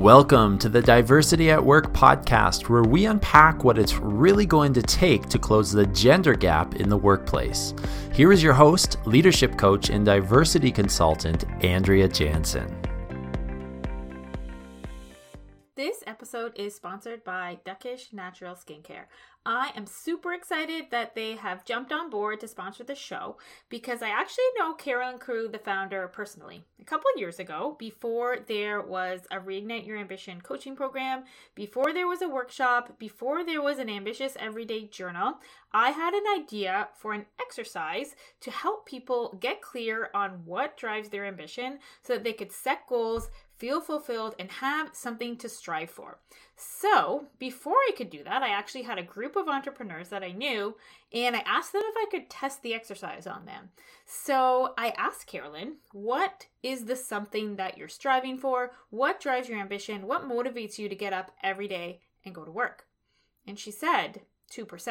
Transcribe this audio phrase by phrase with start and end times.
[0.00, 4.80] Welcome to the Diversity at Work podcast, where we unpack what it's really going to
[4.80, 7.74] take to close the gender gap in the workplace.
[8.14, 12.79] Here is your host, leadership coach, and diversity consultant, Andrea Jansen.
[16.20, 19.04] Episode is sponsored by Duckish Natural Skincare.
[19.46, 23.38] I am super excited that they have jumped on board to sponsor the show
[23.70, 26.62] because I actually know Carolyn Crew, the founder, personally.
[26.78, 32.06] A couple years ago, before there was a Reignite Your Ambition coaching program, before there
[32.06, 35.38] was a workshop, before there was an ambitious everyday journal,
[35.72, 41.08] I had an idea for an exercise to help people get clear on what drives
[41.08, 45.90] their ambition so that they could set goals feel fulfilled, and have something to strive
[45.90, 46.18] for.
[46.56, 50.32] So, before I could do that, I actually had a group of entrepreneurs that I
[50.32, 50.76] knew,
[51.12, 53.68] and I asked them if I could test the exercise on them.
[54.06, 58.72] So, I asked Carolyn, what is the something that you're striving for?
[58.88, 60.06] What drives your ambition?
[60.06, 62.86] What motivates you to get up every day and go to work?
[63.46, 64.88] And she said, 2%.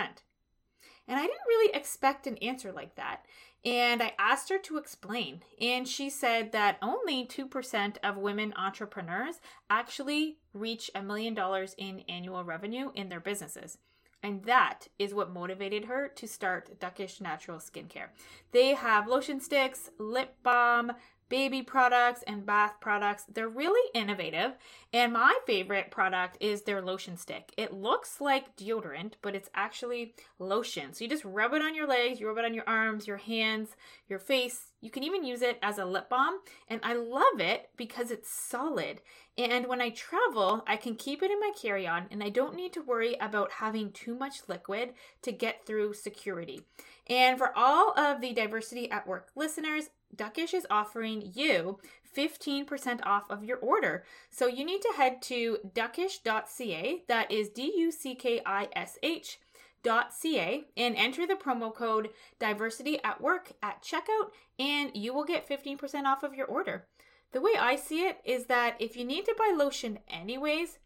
[1.07, 3.25] And I didn't really expect an answer like that.
[3.65, 5.43] And I asked her to explain.
[5.59, 12.03] And she said that only 2% of women entrepreneurs actually reach a million dollars in
[12.07, 13.77] annual revenue in their businesses.
[14.21, 18.09] And that is what motivated her to start Duckish Natural Skincare.
[18.51, 20.91] They have lotion sticks, lip balm,
[21.29, 23.25] baby products and bath products.
[23.31, 24.53] They're really innovative.
[24.91, 27.53] And my favorite product is their lotion stick.
[27.57, 30.93] It looks like deodorant, but it's actually lotion.
[30.93, 33.17] So you just rub it on your legs, you rub it on your arms, your
[33.17, 33.75] hands,
[34.07, 34.71] your face.
[34.81, 36.39] You can even use it as a lip balm.
[36.67, 39.01] And I love it because it's solid.
[39.37, 42.55] And when I travel, I can keep it in my carry on and I don't
[42.55, 46.61] need to worry about having too much liquid to get through security.
[47.07, 51.79] And for all of the diversity at work listeners, Duckish is offering you
[52.15, 54.03] 15% off of your order.
[54.29, 58.97] So you need to head to duckish.ca, that is D U C K I S
[59.03, 59.39] H.
[59.81, 65.47] .ca and enter the promo code diversity at work at checkout and you will get
[65.47, 66.85] 15% off of your order.
[67.31, 70.79] The way I see it is that if you need to buy lotion anyways,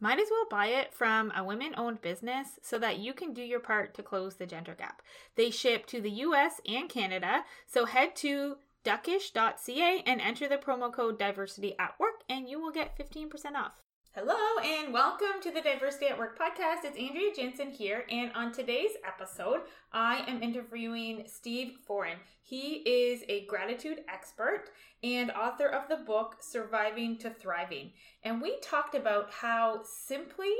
[0.00, 3.42] might as well buy it from a women owned business so that you can do
[3.42, 5.02] your part to close the gender gap.
[5.36, 10.92] They ship to the US and Canada, so head to duckish.ca and enter the promo
[10.92, 13.82] code diversity at work and you will get 15% off.
[14.12, 14.34] Hello
[14.64, 16.84] and welcome to the Diversity at Work podcast.
[16.84, 19.60] It's Andrea Jensen here, and on today's episode,
[19.92, 22.16] I am interviewing Steve Foran.
[22.42, 24.64] He is a gratitude expert
[25.04, 27.92] and author of the book Surviving to Thriving.
[28.24, 30.54] And we talked about how simply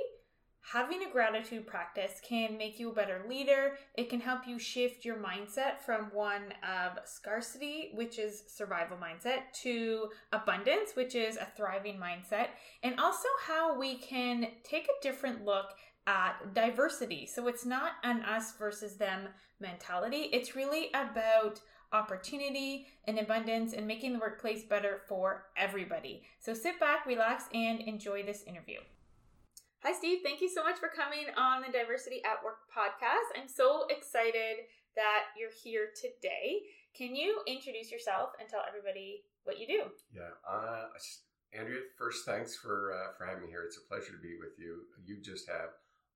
[0.63, 3.79] having a gratitude practice can make you a better leader.
[3.97, 9.53] It can help you shift your mindset from one of scarcity, which is survival mindset,
[9.63, 12.49] to abundance, which is a thriving mindset,
[12.83, 15.75] and also how we can take a different look
[16.07, 17.27] at diversity.
[17.27, 19.29] So it's not an us versus them
[19.61, 20.29] mentality.
[20.33, 21.61] It's really about
[21.93, 26.23] opportunity and abundance and making the workplace better for everybody.
[26.39, 28.79] So sit back, relax, and enjoy this interview.
[29.83, 30.19] Hi, Steve.
[30.23, 33.33] Thank you so much for coming on the Diversity at Work podcast.
[33.33, 36.69] I'm so excited that you're here today.
[36.93, 39.89] Can you introduce yourself and tell everybody what you do?
[40.13, 40.93] Yeah, uh,
[41.57, 41.81] Andrea.
[41.97, 43.65] First, thanks for uh, for having me here.
[43.65, 44.85] It's a pleasure to be with you.
[45.03, 45.73] You just have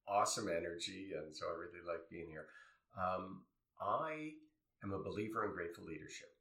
[0.06, 2.53] awesome energy, and so I really like being here.
[3.00, 3.48] Um,
[3.80, 4.36] I
[4.84, 6.34] am a believer in grateful leadership.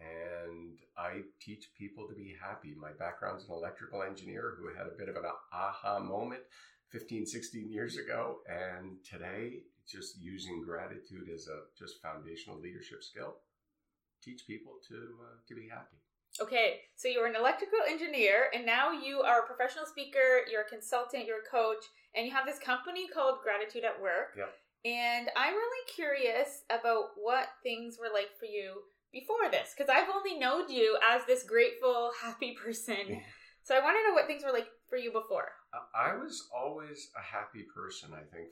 [0.00, 2.74] And I teach people to be happy.
[2.78, 6.42] My background's an electrical engineer who had a bit of an aha moment
[6.90, 8.38] 15, 16 years ago.
[8.48, 13.36] And today, just using gratitude as a just foundational leadership skill,
[14.22, 15.96] teach people to, uh, to be happy.
[16.40, 20.68] Okay, so you're an electrical engineer, and now you are a professional speaker, you're a
[20.68, 21.82] consultant, you're a coach,
[22.14, 24.36] and you have this company called Gratitude at Work.
[24.36, 24.54] Yep.
[24.84, 28.82] And I'm really curious about what things were like for you
[29.12, 33.20] before this, because I've only known you as this grateful, happy person.
[33.62, 35.48] So I want to know what things were like for you before.
[35.94, 38.10] I was always a happy person.
[38.14, 38.48] I think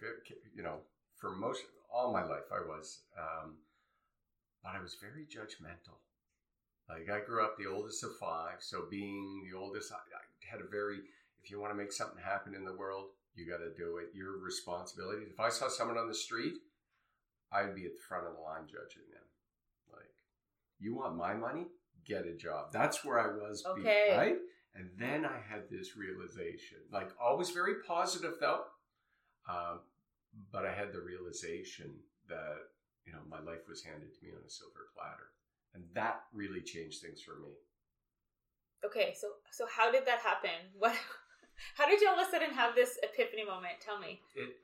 [0.54, 0.81] you know,
[1.16, 3.56] for most all my life, I was, um,
[4.62, 5.96] but I was very judgmental.
[6.88, 10.60] Like I grew up the oldest of five, so being the oldest, I, I had
[10.60, 10.98] a very.
[11.42, 14.10] If you want to make something happen in the world, you got to do it.
[14.14, 15.22] Your responsibility.
[15.31, 16.54] If I saw someone on the street,
[17.52, 19.26] I'd be at the front of the line judging them.
[19.92, 20.14] Like,
[20.78, 21.67] you want my money?
[22.05, 22.73] Get a job.
[22.73, 23.64] That's where I was.
[23.67, 24.08] Okay.
[24.11, 24.37] Be, right.
[24.75, 28.64] And then I had this realization, like always very positive though,
[29.49, 29.76] uh,
[30.52, 31.94] but I had the realization
[32.28, 32.58] that
[33.06, 35.32] you know my life was handed to me on a silver platter,
[35.75, 37.56] and that really changed things for me.
[38.84, 40.72] Okay, so so how did that happen?
[40.79, 40.94] What?
[41.75, 43.81] How did you all of a sudden have this epiphany moment?
[43.81, 44.20] Tell me.
[44.34, 44.61] It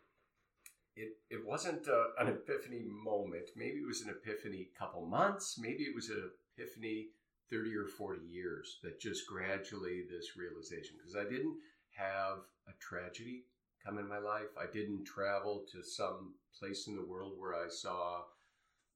[0.96, 3.50] it it wasn't uh, an epiphany moment.
[3.56, 5.58] Maybe it was an epiphany couple months.
[5.58, 7.08] Maybe it was an epiphany
[7.50, 8.78] thirty or forty years.
[8.82, 11.56] That just gradually this realization because I didn't
[11.96, 13.44] have a tragedy
[13.84, 14.54] come in my life.
[14.60, 18.22] I didn't travel to some place in the world where I saw,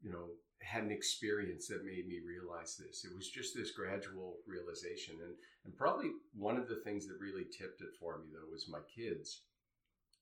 [0.01, 0.29] you know,
[0.63, 3.05] had an experience that made me realize this.
[3.05, 5.17] It was just this gradual realization.
[5.23, 5.35] And,
[5.65, 8.79] and probably one of the things that really tipped it for me, though, was my
[8.95, 9.43] kids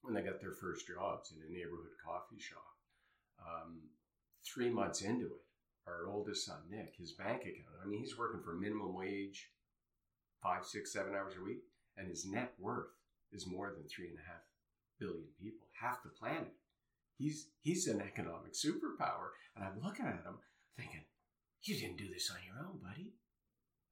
[0.05, 2.77] when they got their first jobs in a neighborhood coffee shop.
[3.41, 3.81] Um,
[4.45, 5.45] three months into it,
[5.87, 9.51] our oldest son, Nick, his bank account, I mean, he's working for minimum wage
[10.43, 11.63] five, six, seven hours a week,
[11.97, 12.93] and his net worth
[13.33, 14.45] is more than three and a half
[15.01, 16.53] billion people, half the planet.
[17.17, 20.39] He's he's an economic superpower, and I'm looking at him
[20.77, 21.05] thinking,
[21.63, 23.15] "You didn't do this on your own, buddy."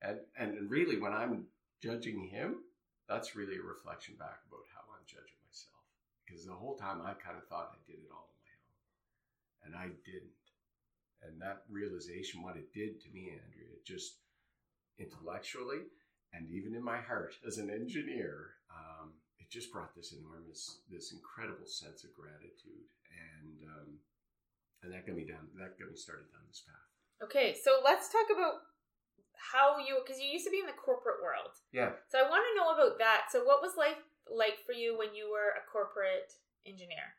[0.03, 1.47] And and really, when I'm
[1.83, 2.65] judging him,
[3.09, 5.32] that's really a reflection back about how I'm judging.
[6.33, 8.81] Because the whole time I kind of thought I did it all on my own,
[9.69, 10.33] and I didn't.
[11.21, 14.17] And that realization, what it did to me, Andrea, it just
[14.99, 15.93] intellectually
[16.33, 21.13] and even in my heart as an engineer, um, it just brought this enormous, this
[21.13, 23.89] incredible sense of gratitude and um,
[24.83, 25.47] and that got me down.
[25.61, 26.89] That got me started down this path.
[27.23, 28.67] Okay, so let's talk about
[29.37, 31.53] how you because you used to be in the corporate world.
[31.71, 32.01] Yeah.
[32.09, 33.29] So I want to know about that.
[33.31, 34.01] So what was life
[34.35, 36.33] like for you when you were a corporate
[36.67, 37.17] engineer?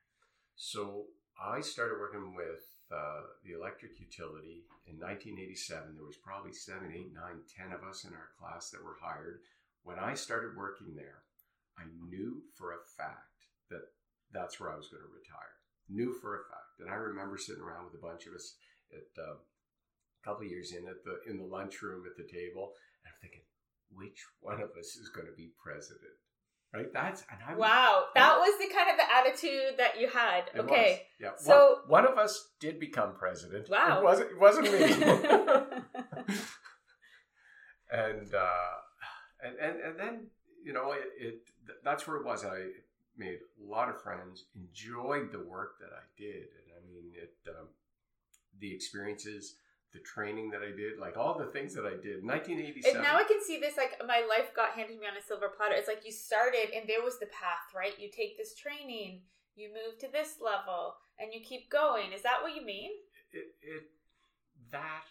[0.56, 1.06] So
[1.38, 5.96] I started working with uh, the electric utility in 1987.
[5.96, 9.42] There was probably seven, eight, nine, ten of us in our class that were hired.
[9.84, 11.26] When I started working there,
[11.78, 13.90] I knew for a fact that
[14.32, 15.58] that's where I was going to retire
[15.90, 16.80] knew for a fact.
[16.80, 18.56] And I remember sitting around with a bunch of us
[18.92, 22.74] at uh, a couple years in at the in the lunchroom at the table,
[23.04, 23.46] and I'm thinking,
[23.92, 26.18] which one of us is going to be president?
[26.74, 26.92] Right?
[26.92, 28.06] That's and I wow.
[28.16, 30.50] That was the kind of the attitude that you had.
[30.56, 30.90] Okay.
[30.92, 31.00] Was.
[31.20, 31.30] Yeah.
[31.38, 33.70] So one, one, of us did become president.
[33.70, 34.00] Wow.
[34.00, 34.32] It wasn't.
[34.32, 34.80] It wasn't me.
[37.92, 38.74] and uh,
[39.44, 40.28] and and and then
[40.64, 41.42] you know it, it
[41.84, 42.44] that's where it was.
[42.44, 42.70] I
[43.18, 47.36] made a lot of friends, enjoyed the work that I did, and I mean it.
[47.48, 47.68] Um,
[48.60, 49.56] the experiences,
[49.94, 52.26] the training that I did, like all the things that I did.
[52.26, 52.96] 1987.
[52.98, 53.78] And now I can see this.
[53.78, 55.76] Like my life got handed me on a silver platter.
[55.76, 57.94] It's like you started, and there was the path, right?
[58.00, 59.22] You take this training,
[59.56, 62.12] you move to this level, and you keep going.
[62.12, 62.92] Is that what you mean?
[63.32, 63.84] It, it
[64.72, 65.06] that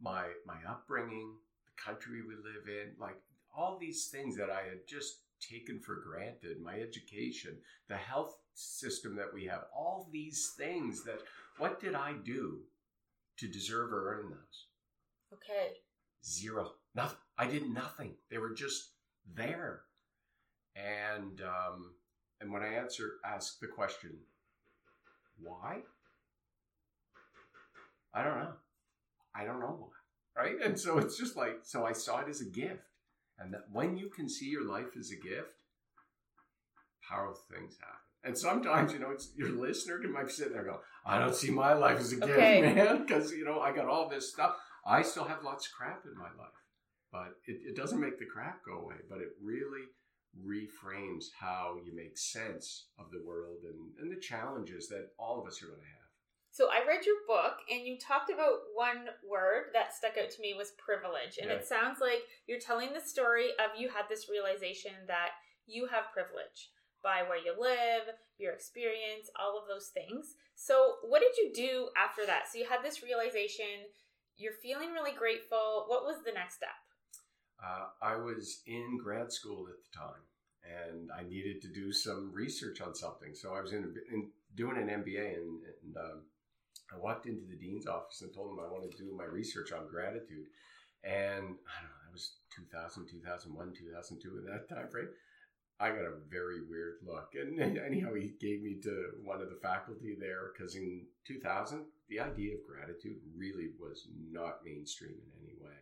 [0.00, 1.34] my my upbringing,
[1.66, 3.18] the country we live in, like
[3.56, 7.56] all these things that I had just taken for granted my education,
[7.88, 11.20] the health system that we have, all these things that
[11.58, 12.60] what did I do
[13.38, 14.66] to deserve or earn those?
[15.32, 15.74] Okay.
[16.24, 16.72] Zero.
[16.94, 17.18] Nothing.
[17.38, 18.14] I did nothing.
[18.30, 18.90] They were just
[19.34, 19.82] there.
[20.76, 21.94] And um,
[22.40, 24.10] and when I answer ask the question,
[25.40, 25.78] why?
[28.14, 28.52] I don't know.
[29.34, 30.42] I don't know why.
[30.42, 30.56] Right?
[30.64, 32.82] And so it's just like so I saw it as a gift.
[33.38, 35.54] And that when you can see your life as a gift,
[37.08, 38.07] powerful things happen.
[38.24, 41.50] And sometimes, you know, it's your listener can might sit there go, I don't see
[41.50, 42.60] my life as a gift, okay.
[42.60, 44.56] man, because you know, I got all this stuff.
[44.86, 46.58] I still have lots of crap in my life.
[47.12, 49.86] But it, it doesn't make the crap go away, but it really
[50.36, 55.46] reframes how you make sense of the world and, and the challenges that all of
[55.46, 55.98] us are going to have.
[56.50, 60.42] So I read your book and you talked about one word that stuck out to
[60.42, 61.38] me was privilege.
[61.40, 61.56] And yeah.
[61.56, 66.12] it sounds like you're telling the story of you had this realization that you have
[66.12, 70.34] privilege by where you live, your experience, all of those things.
[70.54, 72.50] So what did you do after that?
[72.50, 73.90] So you had this realization,
[74.36, 75.84] you're feeling really grateful.
[75.86, 76.78] What was the next step?
[77.58, 80.22] Uh, I was in grad school at the time
[80.62, 83.34] and I needed to do some research on something.
[83.34, 86.22] So I was in, in doing an MBA and, and um,
[86.92, 89.72] I walked into the dean's office and told him I wanted to do my research
[89.72, 90.46] on gratitude.
[91.04, 95.08] And I don't know, that was 2000, 2001, 2002 in that time frame.
[95.80, 97.34] I got a very weird look.
[97.34, 102.20] And, anyhow, he gave me to one of the faculty there because in 2000, the
[102.20, 105.76] idea of gratitude really was not mainstream in any way.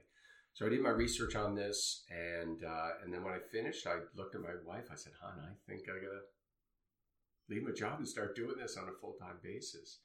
[0.56, 3.96] So I did my research on this, and uh, and then when I finished, I
[4.16, 4.86] looked at my wife.
[4.90, 6.22] I said, "Hon, I think I gotta
[7.50, 10.00] leave my job and start doing this on a full time basis."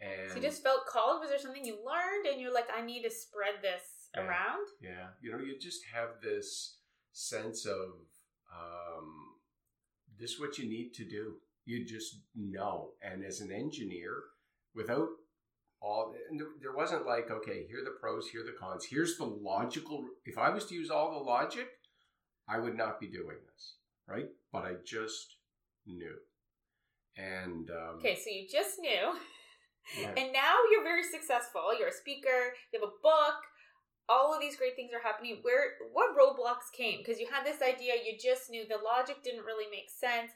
[0.00, 1.20] And so you just felt called.
[1.20, 4.66] Was there something you learned, and you're like, I need to spread this yeah, around?
[4.80, 6.78] Yeah, you know, you just have this
[7.12, 8.02] sense of
[8.50, 9.21] um,
[10.22, 11.34] this is what you need to do.
[11.64, 14.14] You just know, and as an engineer,
[14.74, 15.08] without
[15.80, 16.14] all,
[16.60, 18.86] there wasn't like, okay, here are the pros, here are the cons.
[18.88, 20.04] Here's the logical.
[20.24, 21.66] If I was to use all the logic,
[22.48, 23.74] I would not be doing this,
[24.08, 24.28] right?
[24.52, 25.36] But I just
[25.86, 26.14] knew.
[27.16, 29.18] And um, Okay, so you just knew.
[30.00, 30.12] yeah.
[30.16, 31.76] And now you're very successful.
[31.76, 33.38] You're a speaker, you have a book,
[34.08, 35.38] all of these great things are happening.
[35.42, 36.98] Where what roadblocks came?
[36.98, 40.32] Because you had this idea, you just knew the logic didn't really make sense.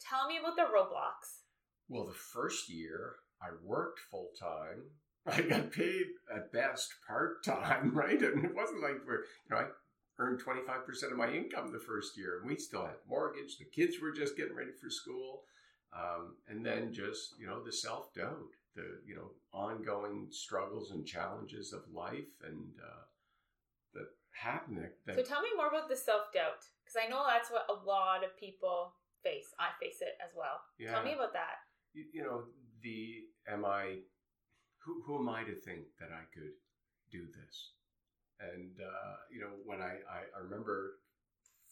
[0.00, 1.42] Tell me about the roadblocks.
[1.88, 4.82] Well, the first year I worked full time.
[5.26, 8.20] I got paid at best part time, right?
[8.20, 9.64] And it wasn't like we're, you know, I
[10.18, 13.58] earned 25% of my income the first year and we still had mortgage.
[13.58, 15.42] The kids were just getting ready for school.
[15.92, 21.06] Um, and then just, you know, the self doubt, the, you know, ongoing struggles and
[21.06, 23.02] challenges of life and uh,
[24.44, 24.88] that happen.
[25.06, 26.64] That, So tell me more about the self doubt.
[26.84, 28.92] Because I know that's what a lot of people
[29.22, 29.52] face.
[29.58, 30.60] I face it as well.
[30.78, 30.92] yeah.
[30.92, 31.56] Tell me about that.
[31.92, 32.44] you, you know
[32.82, 33.98] the am i
[34.84, 36.54] who, who am i to think that i could
[37.10, 37.72] do this
[38.40, 41.00] and uh, you know when I, I i remember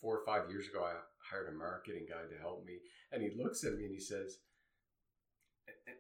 [0.01, 0.95] four or five years ago i
[1.31, 2.79] hired a marketing guy to help me
[3.13, 4.39] and he looks at me and he says
[5.69, 5.99] "Eh, eh,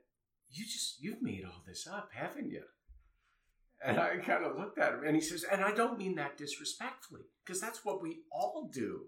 [0.50, 2.64] you just you've made all this up haven't you
[3.84, 6.36] and i kind of looked at him and he says and i don't mean that
[6.36, 9.02] disrespectfully because that's what we all do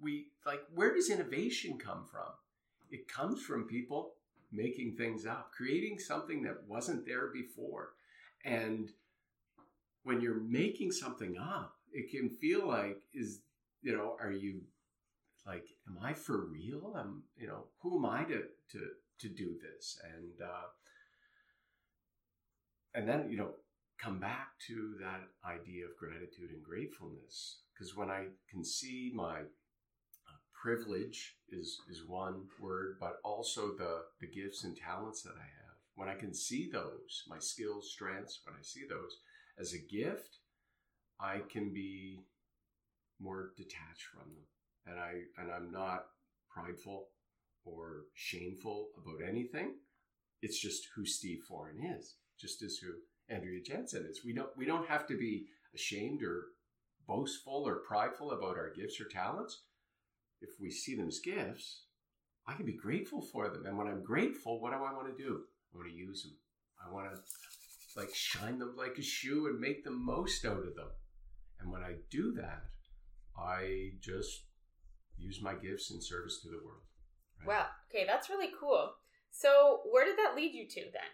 [0.00, 2.32] we like where does innovation come from
[2.90, 4.12] it comes from people
[4.54, 7.90] making things up, creating something that wasn't there before.
[8.44, 8.90] And
[10.04, 13.40] when you're making something up, it can feel like, is,
[13.82, 14.60] you know, are you
[15.46, 16.94] like, am I for real?
[16.96, 18.42] I'm, you know, who am I to,
[18.72, 18.80] to,
[19.20, 19.98] to do this?
[20.14, 20.68] And, uh,
[22.94, 23.50] and then, you know,
[24.04, 27.60] come back to that idea of gratitude and gratefulness.
[27.72, 34.02] Because when I can see my uh, privilege is is one word, but also the
[34.20, 35.76] the gifts and talents that I have.
[35.96, 39.16] When I can see those, my skills, strengths, when I see those
[39.58, 40.38] as a gift,
[41.20, 42.18] I can be
[43.20, 44.46] more detached from them,
[44.86, 46.06] and I and I'm not
[46.50, 47.08] prideful
[47.64, 49.76] or shameful about anything.
[50.42, 52.92] It's just who Steve Foran is, just as who
[53.28, 54.20] Andrea Jensen is.
[54.24, 56.46] We don't we don't have to be ashamed or
[57.06, 59.62] boastful or prideful about our gifts or talents
[60.44, 61.82] if we see them as gifts,
[62.46, 63.64] I can be grateful for them.
[63.66, 65.42] And when I'm grateful, what do I want to do?
[65.72, 66.32] I want to use them.
[66.86, 67.20] I want to
[67.96, 70.90] like shine them like a shoe and make the most out of them.
[71.60, 72.64] And when I do that,
[73.38, 74.44] I just
[75.16, 76.82] use my gifts in service to the world.
[77.46, 77.66] right?
[77.90, 78.92] Okay, that's really cool.
[79.30, 81.10] So where did that lead you to then?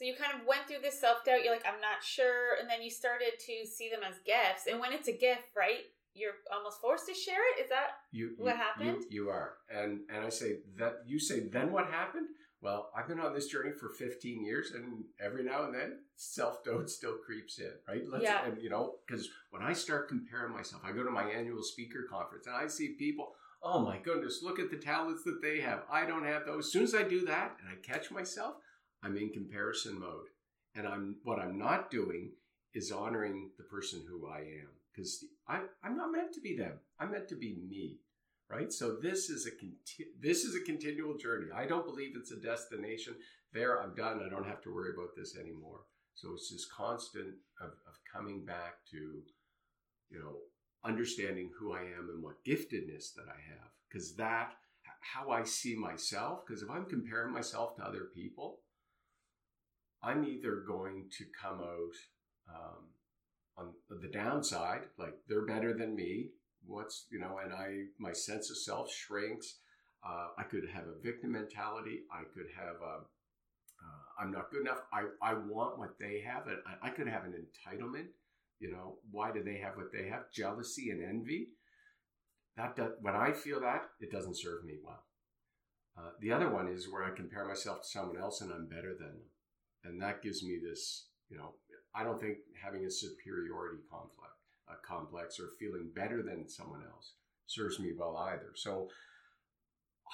[0.00, 1.44] So you kind of went through this self doubt.
[1.44, 4.66] You're like, I'm not sure, and then you started to see them as gifts.
[4.66, 5.92] And when it's a gift, right?
[6.14, 7.62] You're almost forced to share it.
[7.62, 9.04] Is that you, what you- happened?
[9.10, 12.28] You, you are, and and I say that you say then what happened?
[12.62, 16.64] Well, I've been on this journey for 15 years, and every now and then self
[16.64, 18.02] doubt still creeps in, right?
[18.10, 18.46] Let's, Yeah.
[18.46, 22.06] And you know, because when I start comparing myself, I go to my annual speaker
[22.10, 23.34] conference, and I see people.
[23.62, 24.40] Oh my goodness!
[24.42, 25.82] Look at the talents that they have.
[25.90, 26.68] I don't have those.
[26.68, 28.54] As soon as I do that, and I catch myself,
[29.02, 30.28] I'm in comparison mode,
[30.74, 32.32] and I'm what I'm not doing
[32.74, 36.78] is honoring the person who I am because I'm not meant to be them.
[36.98, 37.98] I'm meant to be me,
[38.48, 38.72] right?
[38.72, 41.46] So this is a conti- this is a continual journey.
[41.54, 43.14] I don't believe it's a destination.
[43.52, 44.22] There, I'm done.
[44.24, 45.80] I don't have to worry about this anymore.
[46.14, 49.22] So it's this constant of, of coming back to,
[50.10, 50.36] you know,
[50.84, 54.52] understanding who I am and what giftedness that I have, because that
[55.00, 56.46] how I see myself.
[56.46, 58.60] Because if I'm comparing myself to other people,
[60.02, 61.96] I'm either going to come out
[62.48, 62.84] um,
[63.56, 66.30] on the downside, like they're better than me.
[66.66, 69.58] What's you know, and I my sense of self shrinks.
[70.06, 72.00] Uh, I could have a victim mentality.
[72.10, 73.00] I could have a
[73.82, 74.82] uh, I'm not good enough.
[74.92, 76.46] I, I want what they have.
[76.46, 78.08] And I, I could have an entitlement.
[78.58, 80.30] You know, why do they have what they have?
[80.32, 81.48] Jealousy and envy.
[82.56, 85.04] That does, when I feel that, it doesn't serve me well.
[85.96, 88.94] Uh, the other one is where I compare myself to someone else and I'm better
[88.98, 89.30] than them,
[89.84, 91.06] and that gives me this.
[91.28, 91.54] You know,
[91.94, 94.32] I don't think having a superiority complex,
[94.68, 97.12] a complex, or feeling better than someone else
[97.46, 98.52] serves me well either.
[98.54, 98.88] So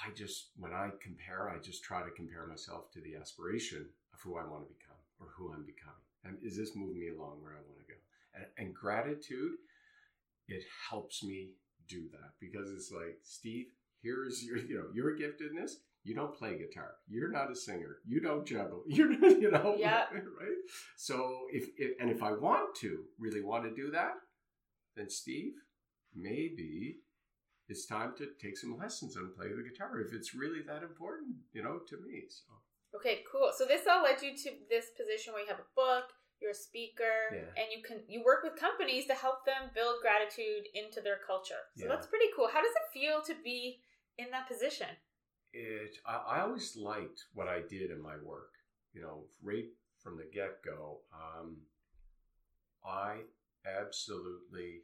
[0.05, 4.19] I just, when I compare, I just try to compare myself to the aspiration of
[4.21, 6.05] who I want to become or who I'm becoming.
[6.23, 7.99] And is this moving me along where I want to go?
[8.35, 9.53] And, and gratitude,
[10.47, 11.49] it helps me
[11.87, 13.67] do that because it's like, Steve,
[14.03, 15.71] here's your, you know, your giftedness.
[16.07, 16.91] You don't play guitar.
[17.09, 17.97] You're not a singer.
[18.07, 18.83] You don't juggle.
[18.87, 20.05] You're, you know, Yeah.
[20.13, 20.61] right?
[20.95, 21.15] So
[21.51, 24.13] if, if, and if I want to really want to do that,
[24.95, 25.51] then Steve,
[26.15, 26.97] maybe
[27.67, 31.35] it's time to take some lessons and play the guitar if it's really that important,
[31.51, 32.23] you know, to me.
[32.29, 32.53] So
[32.95, 33.51] Okay, cool.
[33.57, 36.05] So this all led you to this position where you have a book,
[36.39, 37.51] you're a speaker, Yeah.
[37.59, 41.67] and you can you work with companies to help them build gratitude into their culture.
[41.75, 41.89] So Yeah.
[41.89, 42.47] that's pretty cool.
[42.47, 43.81] How does it feel to be
[44.17, 44.87] in that position?
[45.57, 48.51] It I, I always liked what I did in my work.
[48.93, 49.65] You know, right
[50.01, 51.57] from the get go, um,
[52.85, 53.17] I
[53.65, 54.81] absolutely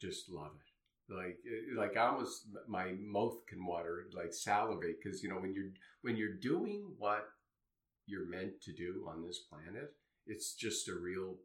[0.00, 1.14] just love it.
[1.14, 1.38] Like,
[1.76, 6.16] like I almost my mouth can water, like salivate, because you know when you're when
[6.16, 7.28] you're doing what
[8.06, 9.92] you're meant to do on this planet,
[10.26, 11.36] it's just a real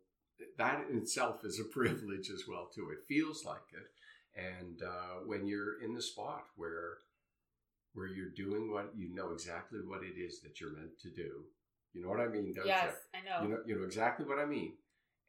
[0.57, 2.89] that in itself is a privilege as well too.
[2.91, 6.99] It feels like it, and uh, when you're in the spot where
[7.97, 11.45] where you're doing what you know exactly what it is that you're meant to do.
[11.93, 13.41] You know what I mean, yes, I know.
[13.41, 13.49] you?
[13.49, 14.73] You know, you know exactly what I mean.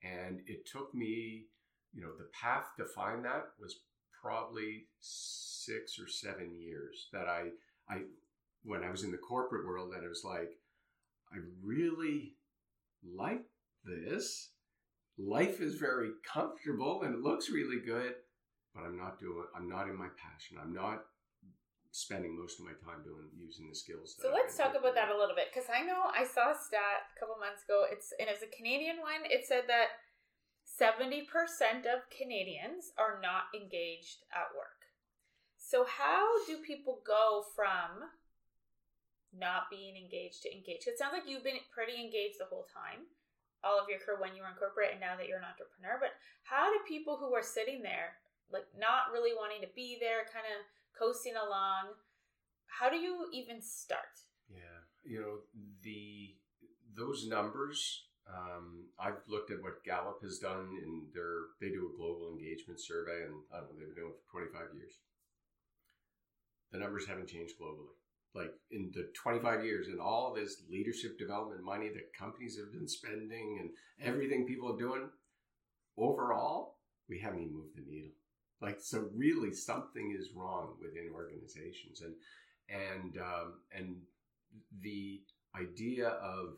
[0.04, 1.46] And it took me,
[1.94, 3.80] you know, the path to find that was
[4.20, 7.48] probably six or seven years that I,
[7.88, 8.02] I,
[8.64, 10.50] when I was in the corporate world, that it was like,
[11.32, 12.34] I really
[13.16, 13.46] like
[13.82, 14.50] this.
[15.16, 18.12] Life is very comfortable and it looks really good,
[18.74, 19.44] but I'm not doing.
[19.56, 20.58] I'm not in my passion.
[20.62, 21.04] I'm not
[21.90, 24.16] spending most of my time doing using the skills.
[24.20, 27.08] So let's talk about that a little bit because I know I saw a stat
[27.10, 27.88] a couple months ago.
[27.88, 29.24] It's and it was a Canadian one.
[29.24, 30.04] It said that
[30.64, 34.92] seventy percent of Canadians are not engaged at work.
[35.56, 38.08] So how do people go from
[39.36, 40.88] not being engaged to engaged?
[40.88, 43.04] It sounds like you've been pretty engaged the whole time,
[43.60, 46.00] all of your career when you were in corporate, and now that you're an entrepreneur.
[46.00, 48.16] But how do people who are sitting there,
[48.48, 50.64] like not really wanting to be there, kind of
[50.98, 51.94] coasting along,
[52.66, 54.18] how do you even start?
[54.50, 55.38] Yeah, you know
[55.82, 56.34] the
[56.96, 58.04] those numbers.
[58.28, 61.56] Um, I've looked at what Gallup has done in their.
[61.60, 64.30] They do a global engagement survey, and I don't know they've been doing it for
[64.30, 64.92] twenty five years.
[66.72, 67.96] The numbers haven't changed globally.
[68.34, 72.72] Like in the twenty five years, and all this leadership development money that companies have
[72.72, 73.70] been spending, and
[74.06, 75.08] everything people are doing,
[75.96, 76.76] overall,
[77.08, 78.12] we haven't even moved the needle.
[78.60, 82.14] Like so, really, something is wrong within organizations, and
[82.68, 83.96] and um, and
[84.82, 85.20] the
[85.54, 86.56] idea of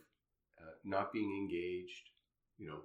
[0.58, 2.10] uh, not being engaged,
[2.58, 2.80] you know,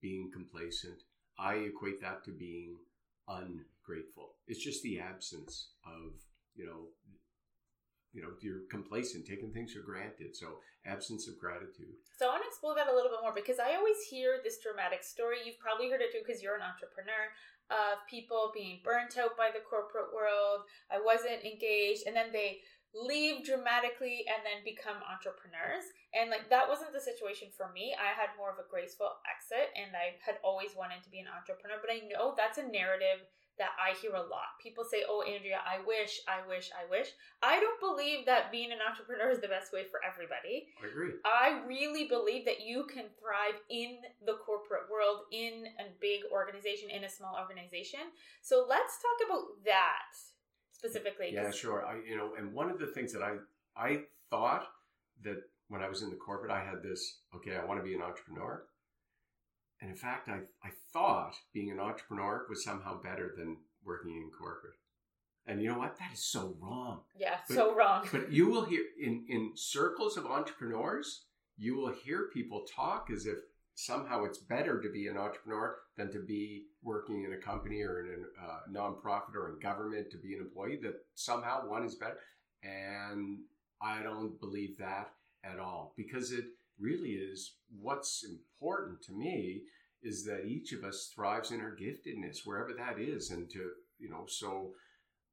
[0.00, 1.02] being complacent,
[1.38, 2.76] I equate that to being
[3.28, 4.34] ungrateful.
[4.46, 6.12] It's just the absence of,
[6.54, 6.86] you know,
[8.16, 10.32] you know, you're complacent, taking things for granted.
[10.32, 11.92] So absence of gratitude.
[12.16, 14.56] So I want to explore that a little bit more because I always hear this
[14.64, 15.44] dramatic story.
[15.44, 17.28] You've probably heard it too because you're an entrepreneur
[17.68, 20.64] of people being burnt out by the corporate world.
[20.88, 22.64] I wasn't engaged, and then they
[22.96, 25.84] leave dramatically and then become entrepreneurs.
[26.16, 27.92] And like that wasn't the situation for me.
[27.92, 31.28] I had more of a graceful exit and I had always wanted to be an
[31.28, 34.60] entrepreneur, but I know that's a narrative that I hear a lot.
[34.62, 37.08] People say, "Oh, Andrea, I wish, I wish, I wish."
[37.42, 40.68] I don't believe that being an entrepreneur is the best way for everybody.
[40.82, 41.12] I agree.
[41.24, 46.90] I really believe that you can thrive in the corporate world, in a big organization,
[46.90, 48.00] in a small organization.
[48.42, 50.12] So let's talk about that
[50.72, 51.30] specifically.
[51.32, 51.84] Yeah, sure.
[51.86, 53.36] I, you know, and one of the things that I,
[53.76, 54.66] I thought
[55.24, 57.94] that when I was in the corporate, I had this, okay, I want to be
[57.94, 58.62] an entrepreneur.
[59.80, 64.30] And in fact, I, I thought being an entrepreneur was somehow better than working in
[64.30, 64.74] corporate.
[65.46, 65.96] And you know what?
[65.98, 67.02] That is so wrong.
[67.16, 68.08] Yeah, But- so wrong.
[68.10, 73.26] But you will hear in, in circles of entrepreneurs, you will hear people talk as
[73.26, 73.36] if
[73.74, 78.00] somehow it's better to be an entrepreneur than to be working in a company or
[78.00, 81.94] in a uh, nonprofit or in government to be an employee, that somehow one is
[81.94, 82.18] better.
[82.62, 83.40] And
[83.82, 85.10] I don't believe that
[85.44, 86.44] at all because it
[86.78, 89.62] really is what's important to me
[90.02, 93.30] is that each of us thrives in our giftedness, wherever that is.
[93.30, 94.72] And to, you know, so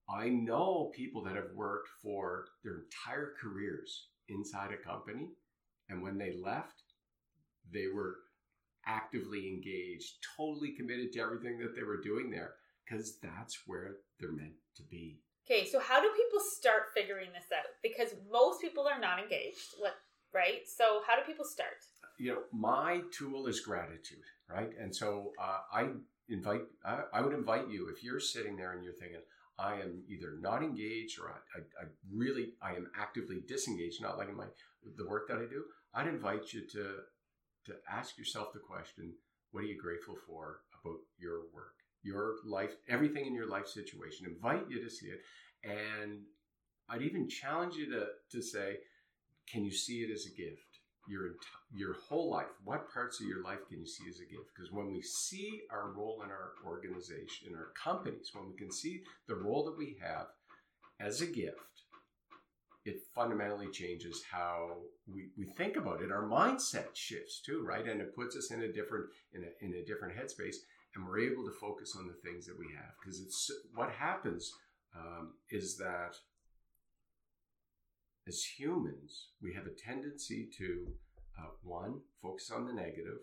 [0.09, 5.29] I know people that have worked for their entire careers inside a company,
[5.89, 6.81] and when they left,
[7.71, 8.15] they were
[8.85, 14.31] actively engaged, totally committed to everything that they were doing there, because that's where they're
[14.31, 15.19] meant to be.
[15.45, 17.65] Okay, so how do people start figuring this out?
[17.81, 19.93] Because most people are not engaged, like,
[20.33, 20.67] right?
[20.67, 21.83] So how do people start?
[22.17, 24.69] You know, my tool is gratitude, right?
[24.79, 25.87] And so uh, I
[26.29, 29.21] invite, I, I would invite you if you're sitting there and you're thinking,
[29.57, 34.17] I am either not engaged or I, I, I really, I am actively disengaged, not
[34.17, 34.47] liking my
[34.97, 35.63] the work that I do.
[35.93, 36.97] I'd invite you to
[37.65, 39.13] to ask yourself the question:
[39.51, 44.27] What are you grateful for about your work, your life, everything in your life situation?
[44.27, 45.21] Invite you to see it,
[45.63, 46.21] and
[46.89, 48.77] I'd even challenge you to to say,
[49.51, 50.61] Can you see it as a gift?
[51.07, 52.47] Your enti- your whole life.
[52.63, 54.49] What parts of your life can you see as a gift?
[54.55, 58.71] Because when we see our role in our organization, in our companies, when we can
[58.71, 60.27] see the role that we have
[60.99, 61.59] as a gift,
[62.85, 64.77] it fundamentally changes how
[65.07, 66.11] we, we think about it.
[66.11, 67.87] Our mindset shifts too, right?
[67.87, 70.55] And it puts us in a different in a, in a different headspace,
[70.95, 72.91] and we're able to focus on the things that we have.
[73.01, 74.51] Because it's what happens
[74.95, 76.15] um, is that
[78.27, 80.87] as humans, we have a tendency to
[81.37, 83.19] uh, one focus on the negative,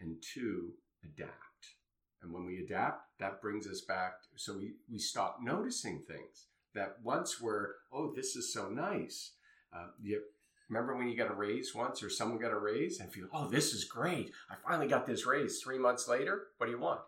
[0.00, 0.70] and two
[1.04, 1.74] adapt.
[2.22, 4.14] And when we adapt, that brings us back.
[4.36, 9.32] So we, we stop noticing things that once were, oh, this is so nice.
[9.74, 10.20] Uh, you
[10.68, 13.48] remember when you got a raise once or someone got a raise and feel, oh,
[13.48, 14.32] this is great.
[14.50, 15.60] I finally got this raise.
[15.60, 17.00] Three months later, what do you want?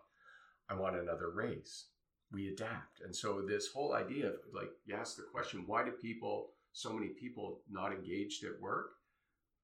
[0.69, 1.85] I want another raise.
[2.31, 3.01] We adapt.
[3.05, 6.91] And so this whole idea of like, you ask the question, why do people, so
[6.91, 8.91] many people not engaged at work?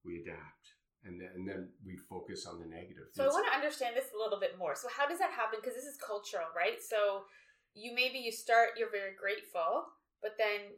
[0.06, 3.08] We adapt and then, and then we focus on the negative.
[3.14, 4.76] So it's, I want to understand this a little bit more.
[4.76, 5.60] So how does that happen?
[5.62, 6.82] Because this is cultural, right?
[6.84, 7.24] So
[7.74, 9.88] you maybe you start, you're very grateful,
[10.22, 10.76] but then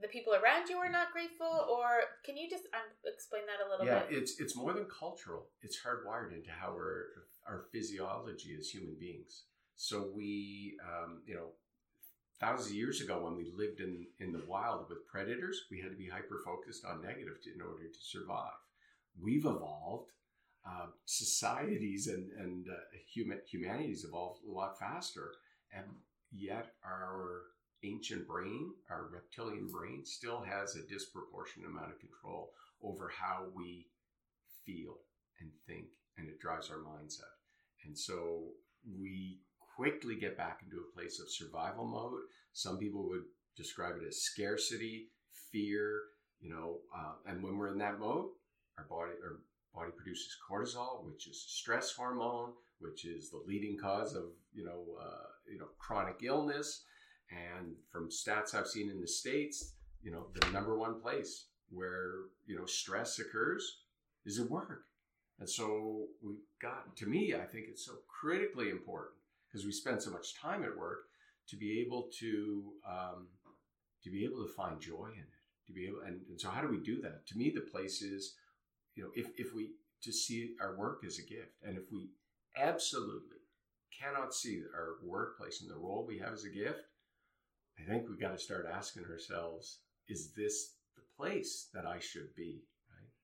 [0.00, 1.68] the people around you are not grateful.
[1.68, 4.12] Or can you just um, explain that a little yeah, bit?
[4.12, 5.52] Yeah, it's it's more than cultural.
[5.60, 9.44] It's hardwired into how we're our physiology as human beings.
[9.76, 11.54] So we, um, you know,
[12.40, 15.90] thousands of years ago when we lived in in the wild with predators, we had
[15.90, 18.52] to be hyper focused on negative to, in order to survive
[19.20, 20.10] we've evolved.
[20.68, 25.32] Uh, societies and, and uh, human, humanities evolved a lot faster,
[25.72, 25.86] and
[26.30, 27.42] yet our
[27.84, 32.50] ancient brain, our reptilian brain, still has a disproportionate amount of control
[32.82, 33.86] over how we
[34.66, 34.98] feel
[35.40, 35.86] and think,
[36.18, 37.32] and it drives our mindset.
[37.84, 38.48] And so
[39.00, 39.38] we
[39.78, 42.22] quickly get back into a place of survival mode.
[42.52, 43.22] Some people would
[43.56, 45.10] describe it as scarcity,
[45.52, 46.00] fear,
[46.40, 48.26] you know, uh, and when we're in that mode,
[48.76, 49.38] our body our
[49.72, 54.84] body produces cortisol, which is stress hormone, which is the leading cause of you know
[55.00, 56.84] uh, you know chronic illness.
[57.30, 62.10] And from stats I've seen in the states, you know the number one place where
[62.46, 63.82] you know stress occurs
[64.26, 64.84] is at work.
[65.38, 69.18] And so we got to me, I think it's so critically important
[69.50, 71.04] because we spend so much time at work
[71.48, 73.28] to be able to um,
[74.02, 75.34] to be able to find joy in it.
[75.66, 77.26] To be able and, and so how do we do that?
[77.28, 78.34] To me, the place is
[78.94, 79.70] you know, if, if we
[80.02, 82.10] to see our work as a gift, and if we
[82.56, 83.38] absolutely
[83.98, 86.80] cannot see our workplace and the role we have as a gift,
[87.78, 92.34] I think we got to start asking ourselves, is this the place that I should
[92.36, 92.62] be?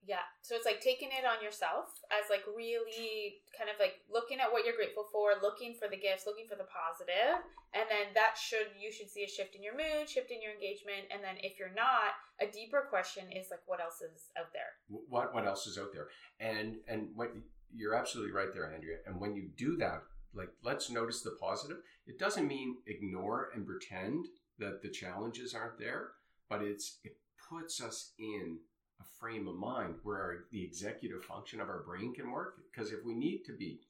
[0.07, 0.25] Yeah.
[0.45, 4.53] So it's like taking it on yourself as like really kind of like looking at
[4.53, 7.41] what you're grateful for, looking for the gifts, looking for the positive,
[7.73, 10.53] and then that should you should see a shift in your mood, shift in your
[10.53, 14.53] engagement, and then if you're not, a deeper question is like what else is out
[14.53, 14.77] there?
[15.09, 16.13] What what else is out there?
[16.37, 17.33] And and what
[17.73, 19.01] you're absolutely right there, Andrea.
[19.09, 21.81] And when you do that, like let's notice the positive.
[22.07, 26.13] It doesn't mean ignore and pretend that the challenges aren't there,
[26.49, 27.17] but it's it
[27.49, 28.59] puts us in
[29.05, 32.57] a frame of mind where our, the executive function of our brain can work.
[32.71, 33.81] Because if we need to be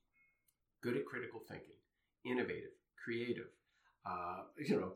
[0.82, 1.76] good at critical thinking,
[2.24, 2.72] innovative,
[3.02, 3.48] creative,
[4.06, 4.92] uh, you know,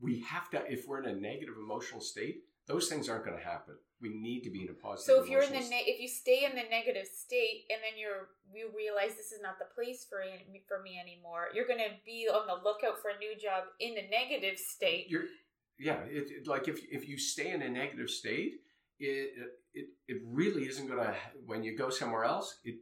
[0.00, 3.44] we have to, if we're in a negative emotional state, those things aren't going to
[3.44, 3.74] happen.
[4.00, 5.06] We need to be in a positive.
[5.06, 7.98] So if you're in the ne- if you stay in the negative state and then
[7.98, 10.22] you're you realize this is not the place for
[10.68, 13.96] for me anymore, you're going to be on the lookout for a new job in
[13.96, 15.06] the negative state.
[15.08, 15.24] You're
[15.80, 18.60] yeah, it, it, like if if you stay in a negative state,
[18.98, 21.14] it it, it really isn't going to
[21.46, 22.76] when you go somewhere else it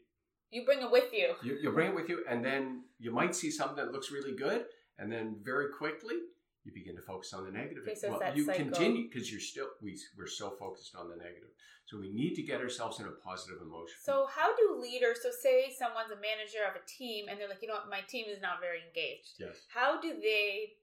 [0.51, 1.35] you bring it with you.
[1.43, 4.35] you you bring it with you and then you might see something that looks really
[4.35, 4.65] good
[4.99, 6.17] and then very quickly
[6.65, 7.85] you begin to focus on the negative.
[7.85, 8.65] Okay, so well, you cycle.
[8.65, 11.51] continue because you're still we, we're so focused on the negative.
[11.85, 13.95] So we need to get ourselves in a positive emotion.
[14.03, 17.63] So how do leaders so say someone's a manager of a team and they're like
[17.63, 17.89] you know what?
[17.89, 19.39] My team is not very engaged.
[19.39, 19.67] Yes.
[19.69, 20.75] How do they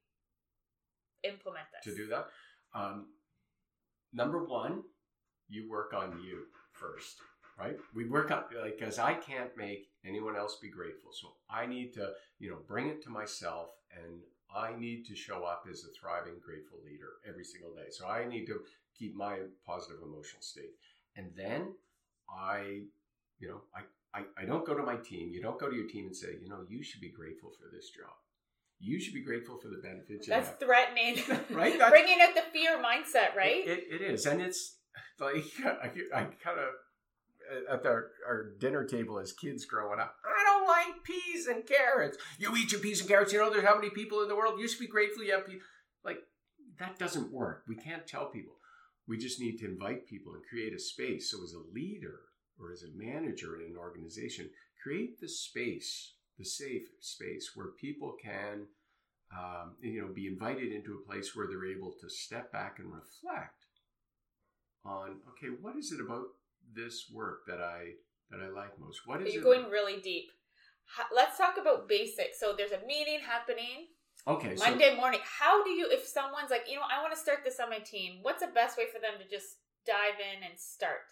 [1.24, 1.93] implement this?
[1.93, 2.28] To do that
[2.74, 3.08] um,
[4.13, 4.84] number one
[5.49, 7.17] you work on you first,
[7.60, 7.77] right?
[7.93, 11.93] We work on like because I can't make anyone else be grateful, so I need
[11.93, 14.21] to you know bring it to myself, and
[14.56, 17.89] I need to show up as a thriving, grateful leader every single day.
[17.91, 18.60] So I need to
[18.97, 20.75] keep my positive emotional state,
[21.15, 21.73] and then
[22.29, 22.82] I,
[23.39, 23.82] you know, I.
[24.15, 25.32] I, I don't go to my team.
[25.32, 27.75] You don't go to your team and say, you know, you should be grateful for
[27.75, 28.13] this job
[28.84, 30.27] you should be grateful for the benefits.
[30.27, 31.15] That's threatening,
[31.49, 31.73] right?
[31.79, 33.65] That's, Bringing out the fear mindset, right?
[33.65, 34.75] It, it, it is, and it's
[35.19, 36.69] like I, I kind of
[37.69, 40.15] at our, our dinner table as kids growing up.
[40.25, 42.17] I don't like peas and carrots.
[42.38, 43.34] You eat your peas and carrots.
[43.34, 44.60] You know, there's how many people in the world.
[44.60, 45.62] You should be grateful you have peas.
[46.03, 46.19] Like
[46.79, 47.63] that doesn't work.
[47.67, 48.53] We can't tell people.
[49.08, 51.32] We just need to invite people and create a space.
[51.32, 52.19] So as a leader
[52.60, 54.49] or as a manager in an organization,
[54.82, 58.67] create the space, the safe space where people can,
[59.38, 62.88] um, you know, be invited into a place where they're able to step back and
[62.93, 63.62] reflect
[64.86, 66.26] on okay, what is it about
[66.74, 67.93] this work that I
[68.32, 69.02] that I like most?
[69.06, 69.46] What is You're it?
[69.46, 70.32] going really deep.
[71.15, 72.39] Let's talk about basics.
[72.39, 73.88] So there's a meeting happening
[74.28, 75.22] okay, so Monday morning.
[75.24, 77.80] How do you, if someone's like, you know, I want to start this on my
[77.80, 81.08] team, what's the best way for them to just dive in and start?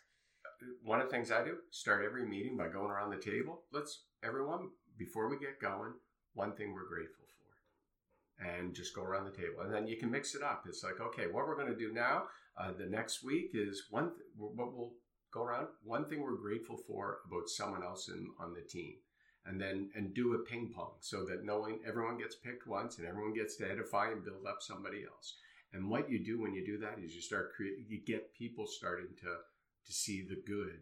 [0.46, 3.64] Uh, one of the things I do start every meeting by going around the table.
[3.72, 5.94] Let's everyone before we get going,
[6.34, 7.41] one thing we're grateful for,
[8.42, 10.66] and just go around the table, and then you can mix it up.
[10.68, 12.24] It's like okay, what we're going to do now,
[12.58, 14.12] uh, the next week is one.
[14.12, 14.94] Th- what we'll
[15.32, 18.96] go around one thing we're grateful for about someone else in on the team.
[19.46, 23.08] And then and do a ping pong so that knowing everyone gets picked once and
[23.08, 25.36] everyone gets to edify and build up somebody else.
[25.74, 28.68] And what you do when you do that is you start creating, you get people
[28.68, 29.38] starting to
[29.88, 30.82] to see the good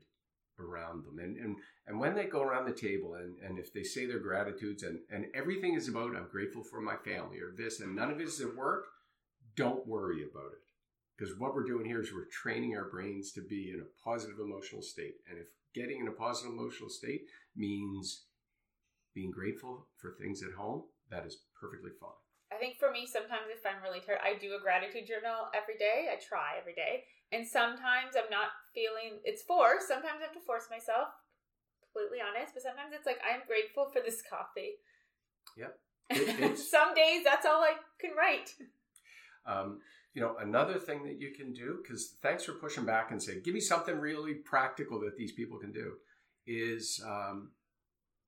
[0.60, 1.20] around them.
[1.20, 1.56] And and
[1.88, 5.00] and when they go around the table and, and if they say their gratitudes and,
[5.12, 8.28] and everything is about I'm grateful for my family or this and none of it
[8.28, 8.86] is at work,
[9.56, 10.64] don't worry about it.
[11.18, 14.40] Because what we're doing here is we're training our brains to be in a positive
[14.40, 15.16] emotional state.
[15.30, 17.24] And if getting in a positive emotional state
[17.56, 18.26] means
[19.14, 22.16] being grateful for things at home, that is perfectly fine.
[22.52, 25.78] I think for me, sometimes if I'm really tired, I do a gratitude journal every
[25.78, 26.10] day.
[26.10, 27.06] I try every day.
[27.32, 29.88] And sometimes I'm not feeling it's forced.
[29.88, 31.10] Sometimes I have to force myself,
[31.82, 32.54] completely honest.
[32.54, 34.80] But sometimes it's like, I'm grateful for this coffee.
[35.58, 35.78] Yep.
[36.12, 38.54] It- Some days that's all I can write.
[39.46, 39.80] Um,
[40.14, 43.40] you know, another thing that you can do, because thanks for pushing back and say,
[43.42, 45.94] give me something really practical that these people can do,
[46.48, 47.52] is um,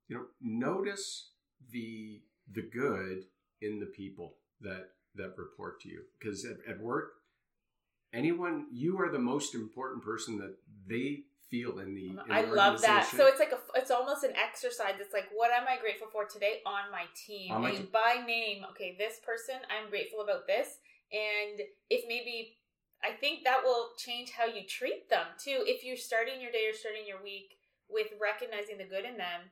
[0.07, 1.31] you know, notice
[1.71, 3.23] the the good
[3.61, 6.03] in the people that that report to you.
[6.19, 7.13] Because at, at work,
[8.13, 10.55] anyone you are the most important person that
[10.87, 12.07] they feel in the.
[12.07, 13.05] in the I love that.
[13.05, 14.95] So it's like a, it's almost an exercise.
[14.99, 17.51] It's like, what am I grateful for today on my team?
[17.51, 17.87] On my and team.
[17.91, 20.77] by name, okay, this person, I'm grateful about this.
[21.11, 22.57] And if maybe,
[23.03, 25.63] I think that will change how you treat them too.
[25.65, 27.57] If you're starting your day or starting your week
[27.89, 29.51] with recognizing the good in them,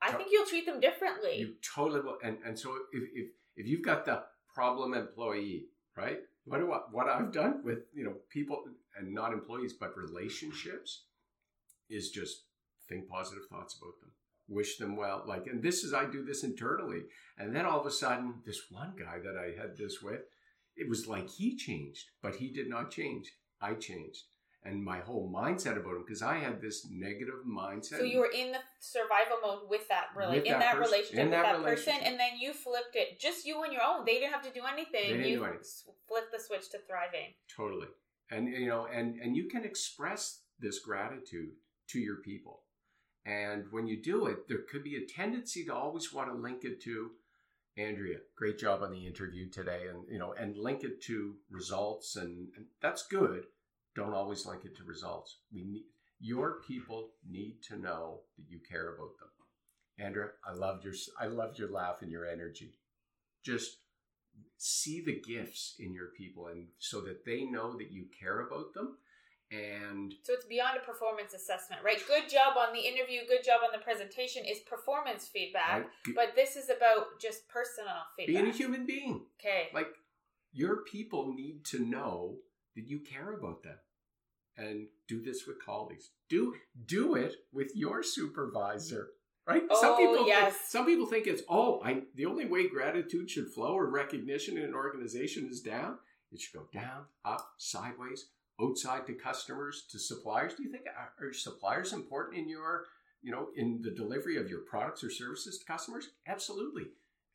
[0.00, 1.38] I think you'll treat them differently.
[1.38, 2.18] You totally will.
[2.22, 4.22] And and so if if if you've got the
[4.54, 6.20] problem employee, right?
[6.48, 8.64] What do I, what I've done with you know people
[8.98, 11.04] and not employees but relationships
[11.90, 12.44] is just
[12.88, 14.10] think positive thoughts about them,
[14.48, 15.24] wish them well.
[15.26, 17.02] Like, and this is I do this internally,
[17.36, 20.22] and then all of a sudden, this one guy that I had this with,
[20.76, 23.32] it was like he changed, but he did not change.
[23.60, 24.24] I changed.
[24.64, 27.98] And my whole mindset about him, because I had this negative mindset.
[27.98, 30.92] so you were in the survival mode with that, really, With in that that, person-
[30.92, 33.82] relationship in with that that, person, and then you flipped it, just you on your
[33.82, 34.04] own.
[34.04, 34.92] They didn't have to do anything.
[34.92, 35.94] They didn't you do anything.
[36.08, 37.34] flipped the switch to thriving.
[37.56, 37.88] Totally.
[38.30, 41.50] And you know, and and you can express this gratitude
[41.88, 42.62] to your people.
[43.24, 46.64] And when you do it, there could be a tendency to always want to link
[46.64, 47.10] it to
[47.78, 52.16] Andrea, great job on the interview today and you know, and link it to results
[52.16, 53.44] and, and that's good.
[53.94, 55.38] Don't always link it to results.
[55.52, 55.84] We need
[56.20, 59.28] your people need to know that you care about them.
[60.04, 62.78] Andrea, I loved your I loved your laugh and your energy.
[63.44, 63.78] Just
[64.56, 68.72] see the gifts in your people and so that they know that you care about
[68.74, 68.96] them
[69.50, 71.98] and So it's beyond a performance assessment, right?
[72.06, 76.34] Good job on the interview, good job on the presentation is performance feedback, be- but
[76.36, 78.42] this is about just personal feedback.
[78.42, 79.68] being a human being Okay.
[79.72, 79.88] like
[80.52, 82.36] your people need to know
[82.76, 83.76] that you care about them.
[84.56, 86.10] And do this with colleagues.
[86.28, 86.54] Do
[86.86, 89.10] do it with your supervisor
[89.48, 89.62] right?
[89.72, 90.52] Some Oh, people yes.
[90.52, 94.58] think, some people think it's oh i the only way gratitude should flow or recognition
[94.58, 95.98] in an organization is down.
[96.30, 98.26] It should go down up sideways
[98.60, 100.54] outside to customers to suppliers.
[100.54, 102.84] Do you think are, are suppliers important in your
[103.22, 106.10] you know in the delivery of your products or services to customers?
[106.26, 106.84] Absolutely.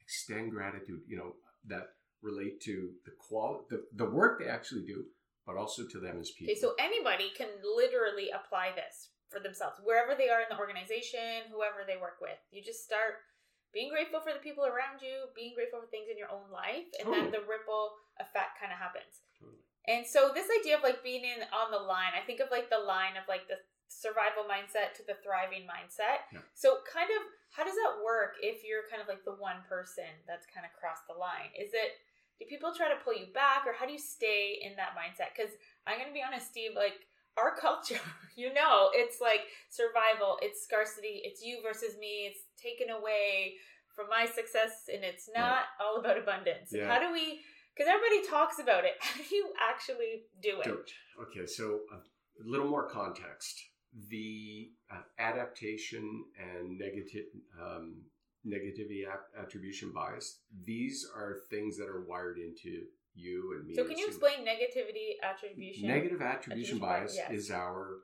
[0.02, 1.34] Extend gratitude you know
[1.68, 1.88] that
[2.22, 5.06] relate to the quality the, the work they actually do
[5.46, 9.82] but also to them as people Okay, so anybody can literally apply this for themselves,
[9.84, 12.38] wherever they are in the organization, whoever they work with.
[12.54, 13.26] You just start
[13.74, 16.86] being grateful for the people around you, being grateful for things in your own life,
[17.02, 19.26] and then the ripple effect kind of happens.
[19.42, 19.58] Totally.
[19.90, 22.70] And so this idea of like being in on the line, I think of like
[22.70, 26.30] the line of like the survival mindset to the thriving mindset.
[26.30, 26.46] Yeah.
[26.54, 27.22] So kind of
[27.54, 30.74] how does that work if you're kind of like the one person that's kind of
[30.78, 31.54] crossed the line?
[31.54, 32.02] Is it
[32.40, 35.36] do people try to pull you back or how do you stay in that mindset?
[35.36, 35.52] Because
[35.88, 37.00] I'm gonna be honest, Steve, like
[37.38, 38.02] our culture,
[38.36, 43.56] you know, it's like survival, it's scarcity, it's you versus me, it's taken away
[43.96, 46.70] from my success, and it's not all about abundance.
[46.72, 46.88] Yeah.
[46.88, 47.42] How do we?
[47.76, 48.94] Because everybody talks about it.
[49.00, 50.64] How do you actually do it?
[50.64, 50.92] Do it.
[51.22, 53.62] Okay, so a little more context.
[54.10, 57.26] The uh, adaptation and negative
[57.62, 58.02] um,
[58.48, 59.04] negativity
[59.40, 60.40] attribution bias.
[60.66, 62.84] These are things that are wired into
[63.16, 63.76] you and me.
[63.76, 65.88] So, can you explain negativity attribution?
[65.88, 67.32] Negative attribution, attribution bias, yes.
[67.32, 68.00] is our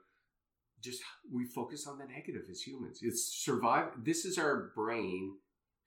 [0.81, 2.99] just we focus on the negative as humans.
[3.01, 3.89] It's survive.
[4.03, 5.35] This is our brain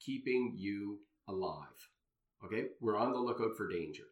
[0.01, 1.89] keeping you alive.
[2.45, 4.05] Okay, we're on the lookout for danger.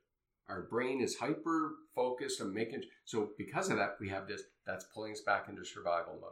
[0.48, 4.86] Our brain is hyper focused on making so because of that we have this that's
[4.94, 6.30] pulling us back into survival mode.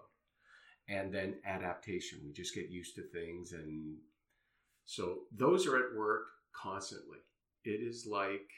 [0.88, 2.20] And then adaptation.
[2.24, 3.98] We just get used to things and
[4.88, 6.22] so those are at work
[6.55, 7.18] constantly.
[7.62, 8.48] It is like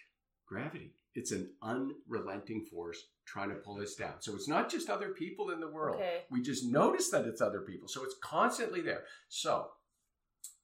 [0.46, 0.94] gravity.
[1.16, 4.14] It's an unrelenting force trying to pull us down.
[4.20, 5.96] So it's not just other people in the world.
[5.96, 6.22] Okay.
[6.30, 7.88] We just notice that it's other people.
[7.88, 9.02] So it's constantly there.
[9.28, 9.68] So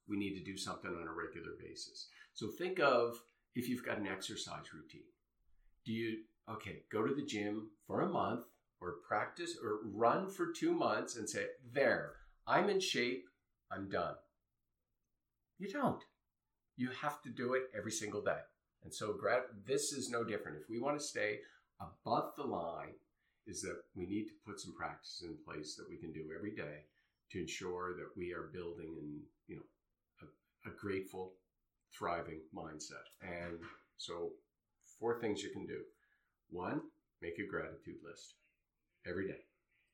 [0.07, 2.07] we need to do something on a regular basis.
[2.33, 3.17] So think of
[3.55, 5.09] if you've got an exercise routine.
[5.85, 8.45] Do you, okay, go to the gym for a month
[8.79, 12.13] or practice or run for two months and say, there,
[12.45, 13.25] I'm in shape,
[13.71, 14.15] I'm done.
[15.59, 16.03] You don't.
[16.75, 18.39] You have to do it every single day.
[18.83, 19.17] And so
[19.65, 20.59] this is no different.
[20.61, 21.39] If we want to stay
[21.81, 22.93] above the line,
[23.47, 26.51] is that we need to put some practices in place that we can do every
[26.51, 26.83] day
[27.31, 29.61] to ensure that we are building and you know
[30.21, 31.33] a, a grateful,
[31.97, 33.07] thriving mindset.
[33.21, 33.59] And
[33.97, 34.31] so,
[34.99, 35.79] four things you can do.
[36.49, 36.81] One,
[37.21, 38.35] make a gratitude list
[39.05, 39.41] every day.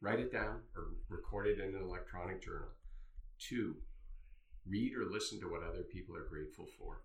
[0.01, 2.69] Write it down or record it in an electronic journal.
[3.39, 3.75] Two,
[4.67, 7.01] read or listen to what other people are grateful for.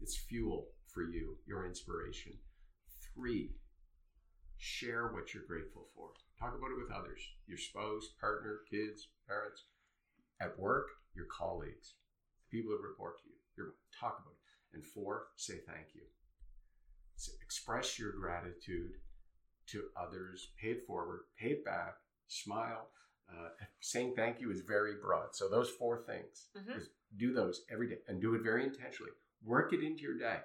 [0.00, 2.32] It's fuel for you, your inspiration.
[3.14, 3.52] Three,
[4.56, 6.10] share what you're grateful for.
[6.38, 9.64] Talk about it with others your spouse, partner, kids, parents,
[10.40, 11.94] at work, your colleagues,
[12.50, 13.36] people that report to you.
[13.56, 14.76] You're, talk about it.
[14.76, 16.02] And four, say thank you.
[17.16, 18.98] So express your gratitude
[19.68, 21.96] to others, pay it forward, pay it back,
[22.28, 22.88] smile.
[23.30, 23.48] Uh,
[23.80, 25.34] saying thank you is very broad.
[25.34, 26.78] So those four things, mm-hmm.
[27.16, 29.12] do those every day and do it very intentionally.
[29.42, 30.40] Work it into your day.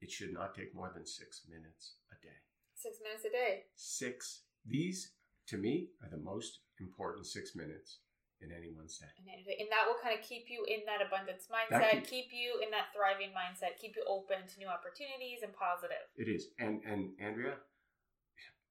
[0.00, 2.36] It should not take more than six minutes a day.
[2.74, 3.62] Six minutes a day.
[3.74, 4.42] Six.
[4.66, 5.12] These,
[5.48, 7.98] to me, are the most important six minutes
[8.40, 9.10] in anyone's day.
[9.18, 12.70] And that will kind of keep you in that abundance mindset, keep, keep, you in
[12.70, 16.06] that thriving mindset, keep you open to new opportunities and positive.
[16.14, 16.54] It is.
[16.58, 17.58] And and Andrea,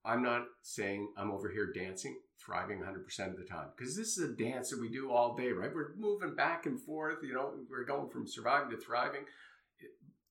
[0.07, 4.29] I'm not saying I'm over here dancing, thriving 100% of the time because this is
[4.29, 5.73] a dance that we do all day, right?
[5.73, 9.25] We're moving back and forth, you know, we're going from surviving to thriving.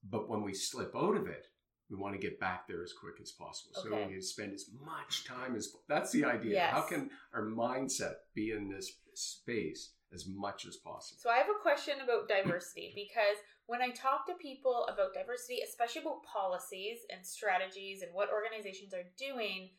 [0.08, 1.46] But when we slip out of it,
[1.90, 3.72] we want to get back there as quick as possible.
[3.78, 3.88] Okay.
[3.88, 6.54] So we need to spend as much time as that's the idea.
[6.54, 6.72] Yes.
[6.72, 11.18] How can our mindset be in this space as much as possible?
[11.20, 13.36] So I have a question about diversity because
[13.66, 18.94] when I talk to people about diversity, especially about policies and strategies and what organizations
[18.94, 19.70] are doing,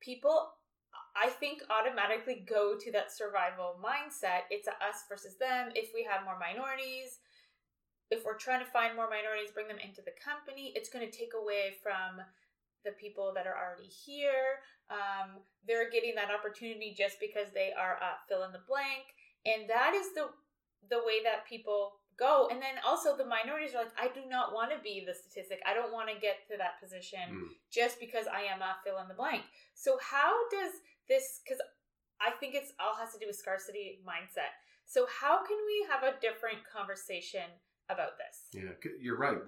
[0.00, 0.52] people
[1.16, 4.48] I think automatically go to that survival mindset.
[4.50, 5.72] It's a us versus them.
[5.74, 7.20] If we have more minorities,
[8.10, 11.10] if we're trying to find more minorities, bring them into the company, it's going to
[11.10, 12.20] take away from
[12.84, 14.62] the people that are already here.
[14.90, 19.68] Um, they're getting that opportunity just because they are uh, fill in the blank, and
[19.68, 20.30] that is the
[20.88, 22.48] the way that people go.
[22.50, 25.60] And then also the minorities are like, I do not want to be the statistic.
[25.66, 27.48] I don't want to get to that position mm.
[27.70, 29.42] just because I am a fill in the blank.
[29.74, 30.72] So how does
[31.08, 31.40] this?
[31.44, 31.60] Because
[32.20, 34.56] I think it's all has to do with scarcity mindset.
[34.86, 37.46] So how can we have a different conversation
[37.88, 38.62] about this.
[38.62, 39.38] Yeah, you're right.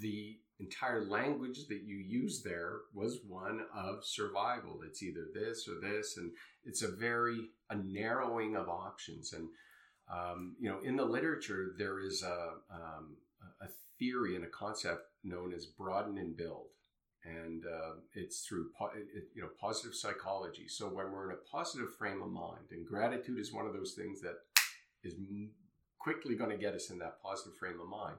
[0.00, 4.80] The entire language that you use there was one of survival.
[4.86, 6.32] It's either this or this, and
[6.64, 9.32] it's a very a narrowing of options.
[9.32, 9.48] And
[10.12, 13.16] um, you know, in the literature, there is a um,
[13.60, 13.66] a
[13.98, 16.66] theory and a concept known as broaden and build,
[17.24, 18.90] and uh, it's through po-
[19.34, 20.68] you know positive psychology.
[20.68, 23.94] So when we're in a positive frame of mind, and gratitude is one of those
[23.94, 24.36] things that
[25.02, 25.14] is
[25.98, 28.16] quickly going to get us in that positive frame of mind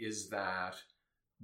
[0.00, 0.74] is that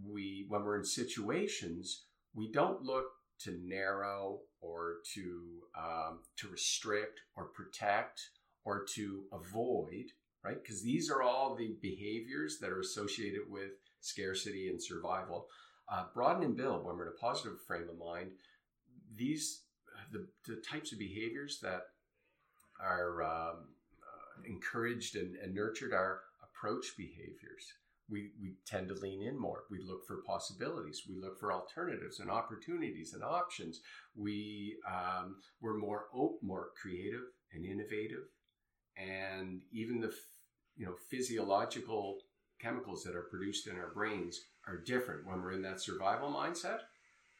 [0.04, 3.06] we, when we're in situations, we don't look
[3.40, 8.20] to narrow or to um, to restrict or protect
[8.64, 10.06] or to avoid,
[10.44, 10.62] right?
[10.62, 15.46] Because these are all the behaviors that are associated with scarcity and survival.
[15.88, 18.30] Uh, broaden and build when we're in a positive frame of mind.
[19.16, 19.62] These
[20.12, 21.82] the, the types of behaviors that
[22.80, 23.56] are um,
[24.46, 27.72] encouraged and, and nurtured our approach behaviors.
[28.10, 29.62] We, we tend to lean in more.
[29.70, 31.02] We look for possibilities.
[31.08, 33.80] We look for alternatives and opportunities and options.
[34.14, 36.04] We um, we're more
[36.42, 37.22] more creative
[37.54, 38.24] and innovative,
[38.96, 40.12] and even the
[40.76, 42.18] you know physiological
[42.60, 46.80] chemicals that are produced in our brains are different when we're in that survival mindset.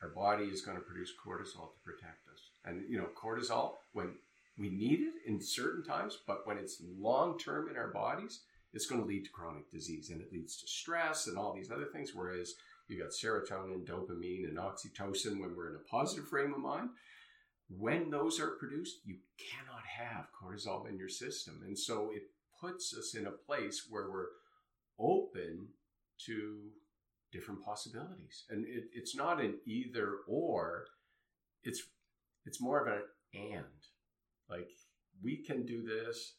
[0.03, 4.15] Our body is going to produce cortisol to protect us, and you know cortisol when
[4.59, 8.41] we need it in certain times, but when it's long term in our bodies,
[8.73, 11.71] it's going to lead to chronic disease and it leads to stress and all these
[11.71, 12.13] other things.
[12.15, 12.55] Whereas
[12.89, 16.91] you got serotonin, dopamine, and oxytocin when we're in a positive frame of mind.
[17.79, 21.63] When those are produced, you cannot have cortisol in your system.
[21.67, 22.23] And so it
[22.61, 24.29] puts us in a place where we're
[24.99, 25.69] open
[26.27, 26.71] to
[27.33, 28.45] different possibilities.
[28.51, 30.87] And it, it's not an either or,
[31.63, 31.83] it's
[32.47, 33.03] it's more of an
[33.35, 33.65] and.
[34.49, 34.71] Like
[35.23, 36.35] we can do this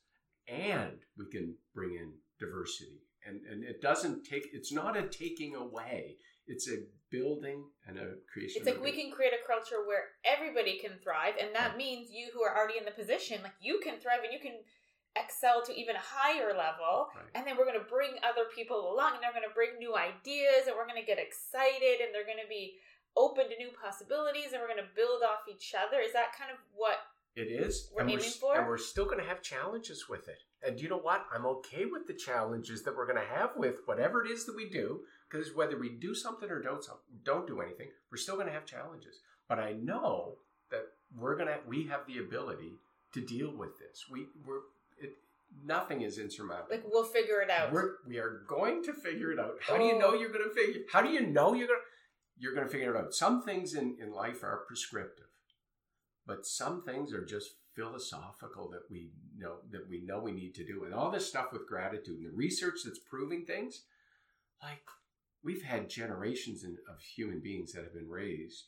[0.48, 3.02] and we can bring in diversity.
[3.28, 6.18] And and it doesn't take it's not a taking away.
[6.48, 6.78] It's a
[7.16, 8.62] building and a creation.
[8.62, 11.78] It's like we can create a culture where everybody can thrive, and that yeah.
[11.78, 14.60] means you who are already in the position, like you can thrive and you can
[15.16, 17.32] excel to even a higher level right.
[17.36, 19.96] and then we're going to bring other people along and they're going to bring new
[19.96, 22.76] ideas and we're going to get excited and they're going to be
[23.16, 26.52] open to new possibilities and we're going to build off each other is that kind
[26.52, 27.00] of what
[27.36, 30.28] it is we're and aiming we're, for and we're still going to have challenges with
[30.28, 33.52] it and you know what i'm okay with the challenges that we're going to have
[33.56, 35.00] with whatever it is that we do
[35.30, 36.86] because whether we do something or don't
[37.24, 40.36] don't do anything we're still going to have challenges but i know
[40.72, 40.84] that
[41.18, 42.74] we're going to we have the ability
[43.14, 44.62] to deal with this we we're
[44.98, 45.14] it,
[45.64, 46.72] nothing is insurmountable.
[46.72, 47.72] Like we'll figure it out.
[47.72, 49.56] We're, we are going to figure it out.
[49.62, 49.78] How oh.
[49.78, 50.00] do you oh.
[50.00, 50.14] know oh.
[50.14, 50.82] you're going to figure?
[50.92, 51.80] How do you know you're going?
[51.80, 53.14] to You're going to figure it out.
[53.14, 55.26] Some things in in life are prescriptive,
[56.26, 60.66] but some things are just philosophical that we know that we know we need to
[60.66, 60.86] do.
[60.86, 63.84] And all this stuff with gratitude and the research that's proving things,
[64.64, 64.84] like
[65.46, 68.66] we've had generations of human beings that have been raised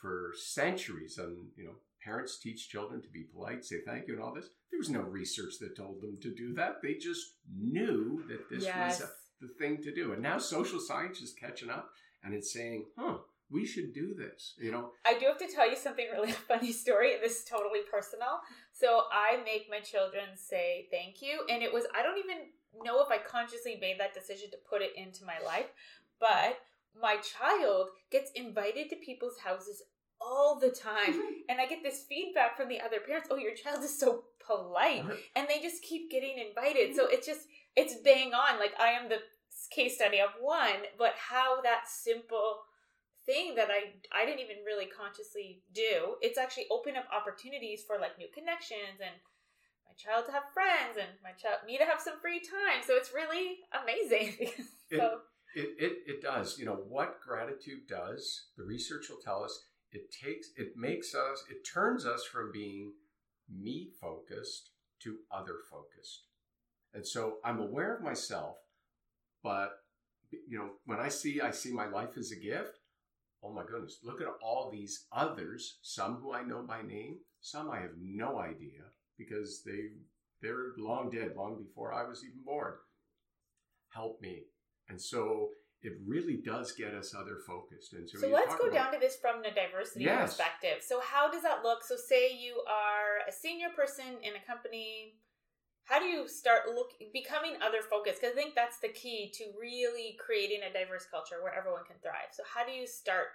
[0.00, 4.22] for centuries on you know parents teach children to be polite, say thank you, and
[4.22, 4.48] all this.
[4.70, 6.76] There was no research that told them to do that.
[6.80, 9.00] They just knew that this yes.
[9.00, 10.12] was a, the thing to do.
[10.12, 11.90] And now social science is catching up
[12.22, 13.18] and it's saying, huh,
[13.50, 14.54] we should do this.
[14.58, 17.14] You know, I do have to tell you something really funny story.
[17.20, 18.40] This is totally personal.
[18.72, 22.48] So I make my children say thank you, and it was I don't even
[22.84, 25.66] know if I consciously made that decision to put it into my life,
[26.20, 26.58] but
[27.00, 29.82] my child gets invited to people's houses
[30.20, 31.12] all the time.
[31.12, 31.48] Mm-hmm.
[31.48, 35.04] And I get this feedback from the other parents oh, your child is so polite.
[35.34, 36.96] And they just keep getting invited.
[36.96, 37.42] So it's just,
[37.76, 38.58] it's bang on.
[38.58, 39.18] Like I am the
[39.70, 42.62] case study of one, but how that simple
[43.26, 46.14] thing that I I didn't even really consciously do.
[46.22, 49.18] It's actually open up opportunities for like new connections and
[49.98, 52.84] child to have friends and my child me to have some free time.
[52.86, 54.52] So it's really amazing.
[54.90, 55.20] so
[55.54, 56.58] it, it, it does.
[56.58, 58.48] You know what gratitude does.
[58.56, 62.92] The research will tell us it takes it makes us it turns us from being
[63.48, 64.70] me focused
[65.00, 66.24] to other focused
[66.94, 68.56] and so i'm aware of myself
[69.42, 69.80] but
[70.30, 72.80] you know when i see i see my life as a gift
[73.42, 77.70] oh my goodness look at all these others some who i know by name some
[77.70, 78.82] i have no idea
[79.18, 79.90] because they
[80.42, 82.74] they're long dead long before i was even born
[83.90, 84.42] help me
[84.88, 85.50] and so
[85.82, 87.92] it really does get us other focused.
[87.92, 90.30] And so, so let's go about, down to this from the diversity yes.
[90.30, 90.82] perspective.
[90.84, 91.84] So how does that look?
[91.84, 95.14] So say you are a senior person in a company.
[95.84, 98.20] How do you start look becoming other focused?
[98.20, 101.96] Because I think that's the key to really creating a diverse culture where everyone can
[102.02, 102.32] thrive.
[102.32, 103.26] So how do you start?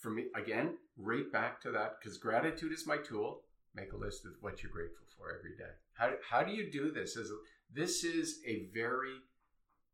[0.00, 3.42] For me, again, right back to that because gratitude is my tool.
[3.74, 5.72] Make a list of what you're grateful for every day.
[5.94, 7.16] How, how do you do this?
[7.16, 7.36] As a,
[7.72, 9.16] this is a very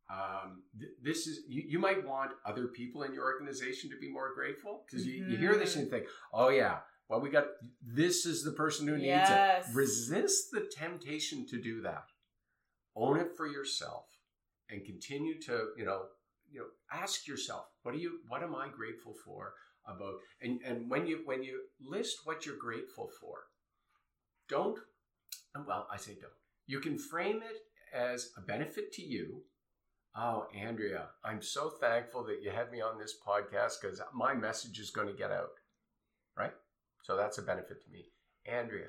[0.08, 4.08] um, th- this is you, you, might want other people in your organization to be
[4.08, 5.30] more grateful because mm-hmm.
[5.30, 7.46] you, you, hear this and you think oh yeah well we got
[7.82, 9.68] this is the person who needs yes.
[9.68, 12.04] it resist the temptation to do that
[12.94, 14.04] own it for yourself
[14.70, 16.02] and continue to you know
[16.52, 19.54] you know ask yourself what are you what am i grateful for
[19.88, 23.46] about and and when you when you list what you're grateful for
[24.48, 24.78] don't
[25.54, 26.32] uh, well i say don't
[26.66, 27.62] you can frame it
[27.94, 29.42] as a benefit to you
[30.18, 34.78] Oh, Andrea, I'm so thankful that you had me on this podcast because my message
[34.78, 35.50] is going to get out.
[36.38, 36.54] Right?
[37.02, 38.06] So that's a benefit to me.
[38.46, 38.88] Andrea,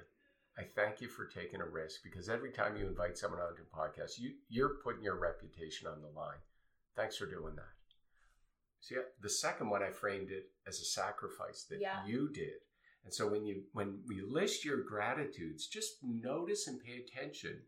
[0.57, 3.77] I thank you for taking a risk because every time you invite someone onto a
[3.77, 6.39] podcast, you, you're putting your reputation on the line.
[6.95, 7.75] Thanks for doing that.
[8.79, 12.05] See, uh, the second one I framed it as a sacrifice that yeah.
[12.05, 12.63] you did.
[13.07, 17.61] And so when you when we list your gratitudes, just notice and pay attention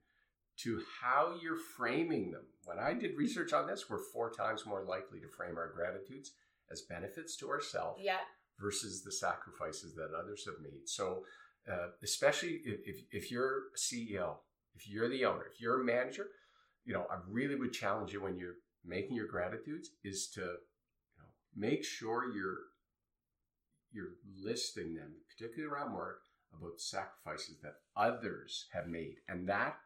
[0.63, 2.41] to how you're framing them.
[2.65, 6.31] When I did research on this, we're four times more likely to frame our gratitudes
[6.69, 8.17] as benefits to ourselves yeah.
[8.59, 10.89] versus the sacrifices that others have made.
[10.89, 11.23] So,
[11.71, 14.39] uh, especially if, if, if you're a CEO,
[14.75, 16.27] if you're the owner, if you're a manager,
[16.83, 21.19] you know, I really would challenge you when you're making your gratitudes is to you
[21.19, 22.57] know, make sure you're
[23.91, 26.21] you're listing them, particularly around work,
[26.57, 29.77] about sacrifices that others have made, and that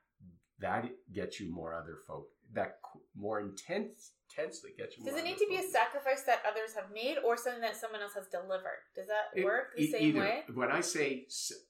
[0.59, 2.27] that gets you more other folk.
[2.53, 2.77] That
[3.15, 5.03] more intense, intensely gets you.
[5.03, 8.01] Does it need to be a sacrifice that others have made, or something that someone
[8.01, 8.83] else has delivered?
[8.95, 10.19] Does that it, work the it, same either.
[10.19, 10.43] way?
[10.53, 11.25] When I say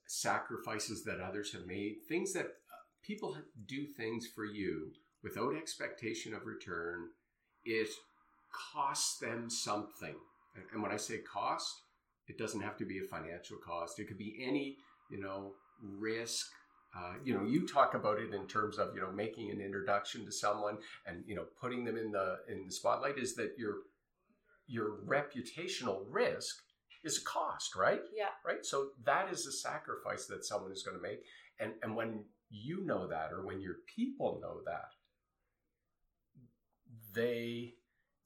[0.05, 4.91] sacrifices that others have made, things that uh, people do things for you
[5.23, 7.07] without expectation of return,
[7.65, 7.89] it
[8.73, 10.15] costs them something.
[10.71, 11.81] And when I say cost,
[12.27, 13.99] it doesn't have to be a financial cost.
[13.99, 14.77] It could be any,
[15.09, 16.47] you know, risk.
[16.95, 20.25] Uh, you know, you talk about it in terms of you know making an introduction
[20.25, 23.17] to someone and you know putting them in the in the spotlight.
[23.17, 23.77] Is that your
[24.67, 26.61] your reputational risk
[27.03, 28.01] is a cost, right?
[28.15, 28.29] Yeah.
[28.45, 28.65] Right.
[28.65, 31.23] So that is a sacrifice that someone is going to make,
[31.59, 34.91] and and when you know that, or when your people know that,
[37.13, 37.73] they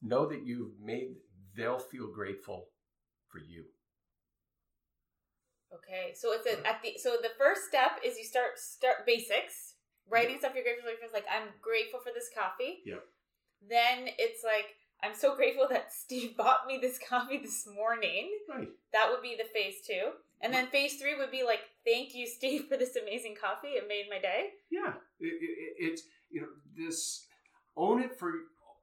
[0.02, 1.16] know that you've made.
[1.56, 2.68] They'll feel grateful
[3.28, 3.64] for you.
[5.74, 9.74] Okay, so it's a, at the so the first step is you start start basics,
[10.08, 11.12] writing stuff you're grateful for.
[11.12, 12.80] Like I'm grateful for this coffee.
[12.86, 13.04] Yep.
[13.68, 18.30] Then it's like I'm so grateful that Steve bought me this coffee this morning.
[18.48, 18.68] Right.
[18.92, 22.26] That would be the phase two, and then phase three would be like, thank you,
[22.26, 23.76] Steve, for this amazing coffee.
[23.76, 24.50] It made my day.
[24.70, 27.26] Yeah, it, it, it's you know this
[27.76, 28.32] own it for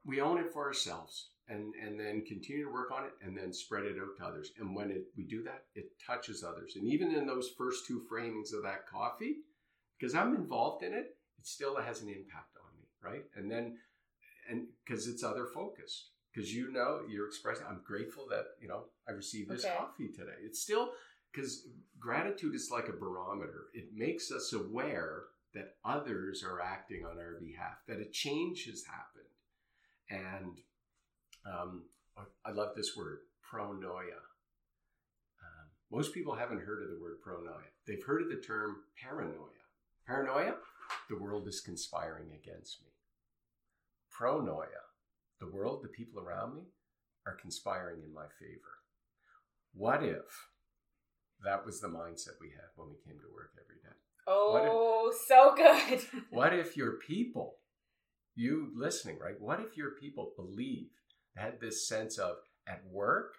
[0.04, 3.52] we own it for ourselves and and then continue to work on it and then
[3.52, 4.52] spread it out to others.
[4.58, 6.76] And when it, we do that it touches others.
[6.76, 9.38] And even in those first two framings of that coffee
[9.98, 13.24] because i'm involved in it it still has an impact on me right?
[13.36, 13.76] And then
[14.48, 16.10] and because it's other focused.
[16.32, 19.74] Because you know you're expressing i'm grateful that you know i received this okay.
[19.74, 20.36] coffee today.
[20.44, 20.90] It's still
[21.32, 21.66] because
[21.98, 23.66] gratitude is like a barometer.
[23.74, 25.24] It makes us aware
[25.54, 29.24] that others are acting on our behalf that a change has happened.
[30.10, 30.58] And
[31.46, 31.84] um,
[32.44, 34.20] I love this word, pronoia.
[35.42, 37.70] Um, most people haven't heard of the word pronoia.
[37.86, 39.64] They've heard of the term paranoia.
[40.06, 40.54] Paranoia,
[41.10, 42.90] the world is conspiring against me.
[44.18, 44.86] Pronoia,
[45.40, 46.62] the world, the people around me,
[47.26, 48.80] are conspiring in my favor.
[49.74, 50.48] What if
[51.44, 53.96] that was the mindset we had when we came to work every day?
[54.26, 56.22] Oh, if, so good.
[56.30, 57.56] what if your people,
[58.34, 59.38] you listening, right?
[59.38, 60.90] What if your people believed
[61.36, 63.34] had this sense of at work,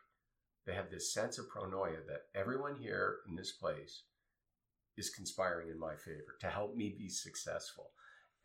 [0.66, 4.04] they have this sense of pronoia that everyone here in this place
[4.98, 7.92] is conspiring in my favor to help me be successful.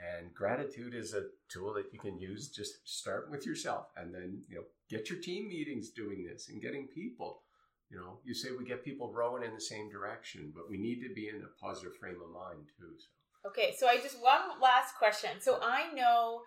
[0.00, 2.48] And gratitude is a tool that you can use.
[2.48, 6.60] Just start with yourself and then, you know, get your team meetings doing this and
[6.60, 7.42] getting people.
[7.90, 11.02] You know, you say we get people rowing in the same direction, but we need
[11.02, 12.94] to be in a positive frame of mind too.
[12.98, 13.50] So.
[13.50, 15.30] Okay, so I just one last question.
[15.40, 16.42] So I know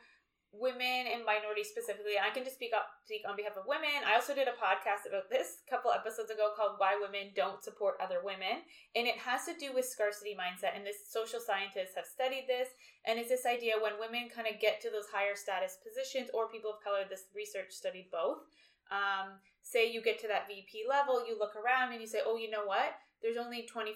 [0.59, 2.15] women and minorities specifically.
[2.19, 4.03] I can just speak up speak on behalf of women.
[4.05, 7.63] I also did a podcast about this a couple episodes ago called Why Women Don't
[7.63, 8.63] Support Other Women.
[8.95, 10.75] And it has to do with scarcity mindset.
[10.75, 12.71] And this social scientists have studied this.
[13.05, 16.49] And it's this idea when women kind of get to those higher status positions or
[16.49, 18.45] people of color, this research studied both.
[18.93, 22.37] Um, say you get to that VP level, you look around and you say, oh,
[22.37, 22.93] you know what?
[23.21, 23.89] There's only 25%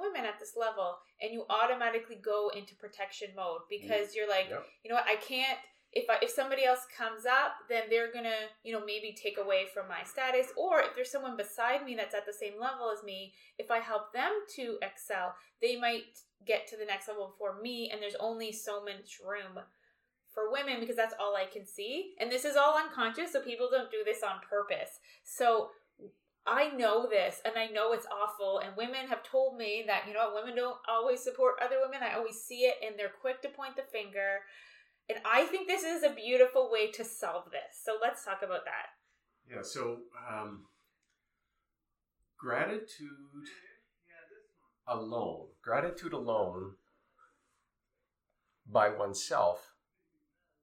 [0.00, 0.98] women at this level.
[1.20, 4.64] And you automatically go into protection mode because you're like, yep.
[4.84, 5.10] you know what?
[5.10, 5.58] I can't
[5.96, 9.64] if I, if somebody else comes up, then they're gonna you know maybe take away
[9.72, 10.52] from my status.
[10.56, 13.78] Or if there's someone beside me that's at the same level as me, if I
[13.78, 17.90] help them to excel, they might get to the next level before me.
[17.90, 19.58] And there's only so much room
[20.34, 22.12] for women because that's all I can see.
[22.20, 25.00] And this is all unconscious, so people don't do this on purpose.
[25.24, 25.70] So
[26.46, 28.60] I know this and I know it's awful.
[28.60, 32.06] And women have told me that, you know, women don't always support other women.
[32.06, 34.44] I always see it and they're quick to point the finger.
[35.08, 37.80] And I think this is a beautiful way to solve this.
[37.84, 38.86] So let's talk about that.
[39.48, 39.98] Yeah, so
[40.28, 40.64] um,
[42.38, 42.88] gratitude
[44.88, 46.72] alone, gratitude alone
[48.68, 49.72] by oneself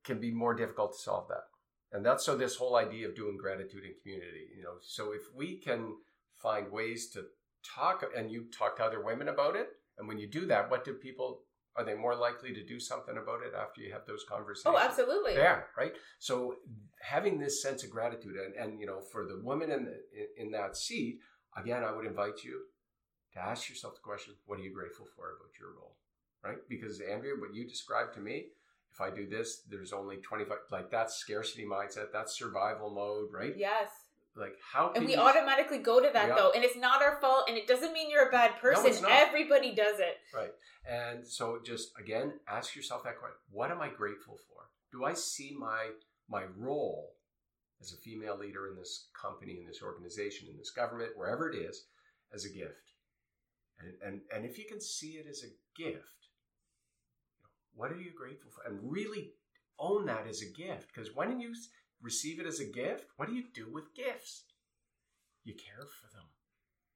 [0.03, 1.45] can be more difficult to solve that.
[1.93, 4.75] And that's so this whole idea of doing gratitude in community, you know.
[4.81, 5.95] So if we can
[6.35, 7.23] find ways to
[7.63, 9.67] talk and you talk to other women about it,
[9.97, 11.43] and when you do that, what do people
[11.75, 14.75] are they more likely to do something about it after you have those conversations?
[14.75, 15.33] Oh, absolutely.
[15.33, 15.93] Yeah, right.
[16.19, 16.55] So
[17.01, 19.97] having this sense of gratitude, and, and you know, for the woman in the,
[20.37, 21.19] in that seat,
[21.57, 22.61] again, I would invite you
[23.33, 25.97] to ask yourself the question: What are you grateful for about your role?
[26.43, 26.57] Right?
[26.69, 28.47] Because Andrea, what you described to me,
[28.93, 30.59] if I do this, there's only twenty five.
[30.71, 32.11] Like that's scarcity mindset.
[32.13, 33.53] That's survival mode, right?
[33.57, 33.89] Yes
[34.35, 35.19] like how and we you...
[35.19, 38.27] automatically go to that though and it's not our fault and it doesn't mean you're
[38.27, 39.01] a bad person.
[39.01, 40.17] no, everybody does it.
[40.33, 40.51] Right.
[40.89, 43.37] And so just again ask yourself that question.
[43.51, 44.63] What am i grateful for?
[44.91, 45.89] Do i see my
[46.29, 47.13] my role
[47.81, 51.55] as a female leader in this company in this organization in this government wherever it
[51.55, 51.85] is
[52.33, 52.91] as a gift?
[53.79, 56.13] And and, and if you can see it as a gift
[57.75, 58.69] what are you grateful for?
[58.69, 59.31] And really
[59.79, 60.91] own that as a gift.
[60.93, 61.53] Because when you
[62.03, 64.43] receive it as a gift, what do you do with gifts?
[65.43, 66.25] You care for them.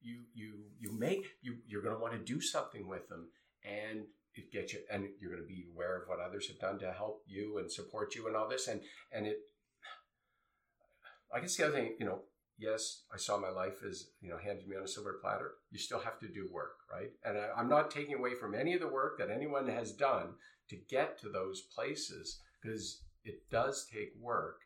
[0.00, 3.28] You you you make you you're going to want to do something with them,
[3.64, 4.04] and
[4.34, 6.92] it gets you, and you're going to be aware of what others have done to
[6.92, 8.80] help you and support you and all this, and
[9.10, 9.38] and it.
[11.34, 12.20] I guess the other thing, you know,
[12.58, 15.52] yes, I saw my life as, you know, handed me on a silver platter.
[15.70, 17.10] You still have to do work, right?
[17.24, 20.34] And I, am not taking away from any of the work that anyone has done
[20.70, 24.60] to get to those places because it does take work.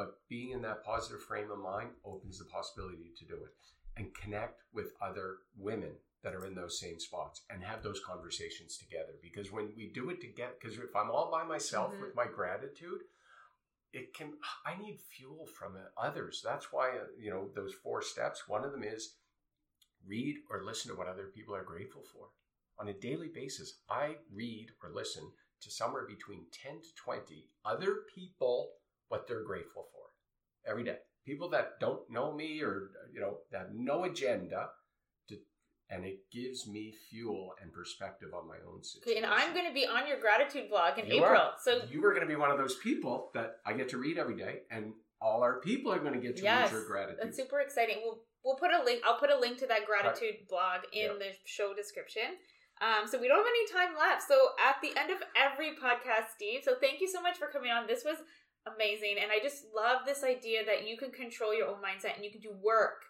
[0.00, 3.50] But being in that positive frame of mind opens the possibility to do it
[3.98, 5.90] and connect with other women
[6.22, 9.12] that are in those same spots and have those conversations together.
[9.22, 12.00] Because when we do it together, because if I'm all by myself mm-hmm.
[12.00, 13.00] with my gratitude,
[13.92, 14.34] it can
[14.64, 18.70] i need fuel from others that's why uh, you know those four steps one of
[18.70, 19.16] them is
[20.06, 22.28] read or listen to what other people are grateful for
[22.78, 25.24] on a daily basis i read or listen
[25.60, 28.70] to somewhere between 10 to 20 other people
[29.10, 30.96] what they're grateful for every day
[31.26, 34.70] people that don't know me or you know that have no agenda
[35.90, 39.24] and it gives me fuel and perspective on my own situation.
[39.24, 41.40] Okay, and I'm going to be on your gratitude blog in you April.
[41.40, 41.52] Are.
[41.62, 44.16] So you are going to be one of those people that I get to read
[44.16, 47.18] every day, and all our people are going to get to yes, read your gratitude.
[47.22, 47.96] That's super exciting.
[48.04, 49.02] We'll we'll put a link.
[49.04, 52.38] I'll put a link to that gratitude blog in the show description.
[52.80, 54.22] Um, so we don't have any time left.
[54.26, 56.60] So at the end of every podcast, Steve.
[56.64, 57.86] So thank you so much for coming on.
[57.86, 58.16] This was
[58.66, 62.24] amazing, and I just love this idea that you can control your own mindset and
[62.24, 63.04] you can do work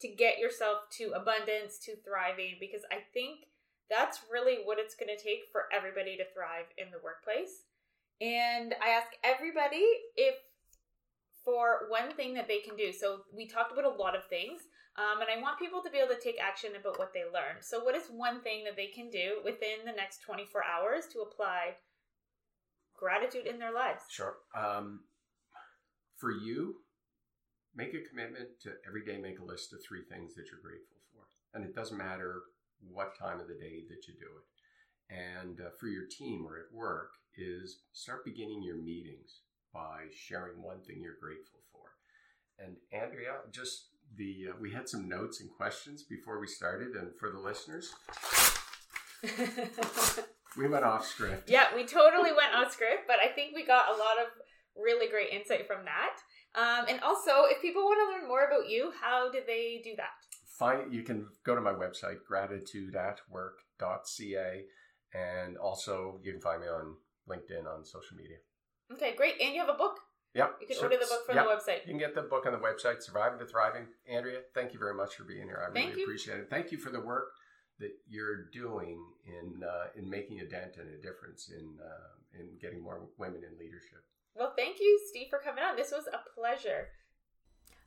[0.00, 3.46] to get yourself to abundance, to thriving, because I think
[3.90, 7.64] that's really what it's going to take for everybody to thrive in the workplace.
[8.20, 9.86] And I ask everybody
[10.16, 10.34] if
[11.44, 12.92] for one thing that they can do.
[12.92, 14.60] So we talked about a lot of things,
[14.98, 17.62] um, and I want people to be able to take action about what they learned.
[17.62, 21.20] So, what is one thing that they can do within the next 24 hours to
[21.20, 21.78] apply
[22.98, 24.02] gratitude in their lives?
[24.08, 24.36] Sure.
[24.54, 25.00] Um,
[26.16, 26.76] for you,
[27.74, 30.98] make a commitment to every day make a list of three things that you're grateful
[31.12, 31.22] for.
[31.54, 32.42] And it doesn't matter
[32.90, 34.46] what time of the day that you do it.
[35.14, 39.40] And uh, for your team or at work, is start beginning your meetings
[39.72, 41.84] by sharing one thing you're grateful for.
[42.58, 43.86] And Andrea, just
[44.16, 47.92] the uh, we had some notes and questions before we started, and for the listeners,
[50.56, 51.50] we went off script.
[51.50, 54.28] Yeah, we totally went off script, but I think we got a lot of
[54.76, 56.16] really great insight from that.
[56.54, 59.94] Um, and also, if people want to learn more about you, how do they do
[59.96, 60.08] that?
[60.58, 64.64] Find you can go to my website gratitudeatwork.ca,
[65.14, 66.96] and also you can find me on
[67.28, 68.38] LinkedIn on social media.
[68.92, 69.34] Okay, great.
[69.40, 70.00] And you have a book.
[70.34, 70.48] Yeah.
[70.60, 71.86] You can order the book from the website.
[71.86, 73.86] You can get the book on the website, Surviving to Thriving.
[74.10, 75.62] Andrea, thank you very much for being here.
[75.62, 76.06] I thank really you.
[76.06, 76.48] appreciate it.
[76.50, 77.28] Thank you for the work
[77.80, 82.48] that you're doing in uh, in making a dent and a difference in uh, in
[82.60, 84.04] getting more women in leadership.
[84.34, 85.76] Well, thank you, Steve, for coming on.
[85.76, 86.88] This was a pleasure.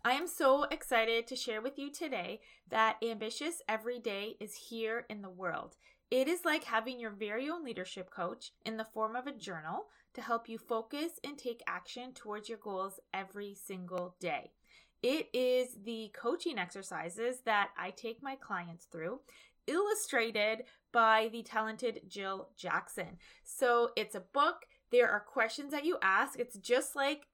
[0.04, 5.06] I am so excited to share with you today that Ambitious Every Day is here
[5.10, 5.76] in the world.
[6.10, 9.86] It is like having your very own leadership coach in the form of a journal
[10.14, 14.52] to help you focus and take action towards your goals every single day.
[15.04, 19.20] It is the coaching exercises that I take my clients through,
[19.68, 23.18] illustrated by the talented Jill Jackson.
[23.43, 26.38] So it's a book there are questions that you ask.
[26.38, 27.28] It's just like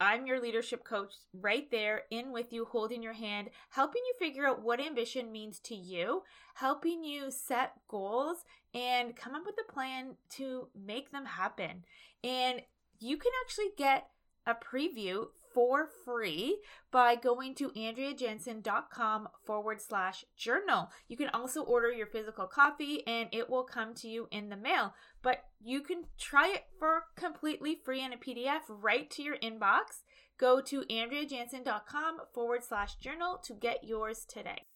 [0.00, 4.46] I'm your leadership coach right there in with you, holding your hand, helping you figure
[4.46, 6.22] out what ambition means to you,
[6.54, 8.38] helping you set goals
[8.72, 11.84] and come up with a plan to make them happen.
[12.24, 12.62] And
[12.98, 14.08] you can actually get
[14.46, 16.58] a preview for free
[16.90, 20.88] by going to andreajansen.com forward slash journal.
[21.08, 24.56] You can also order your physical copy and it will come to you in the
[24.56, 24.94] mail.
[25.22, 30.02] But you can try it for completely free in a PDF right to your inbox.
[30.38, 34.69] Go to andreajansen.com forward slash journal to get yours today.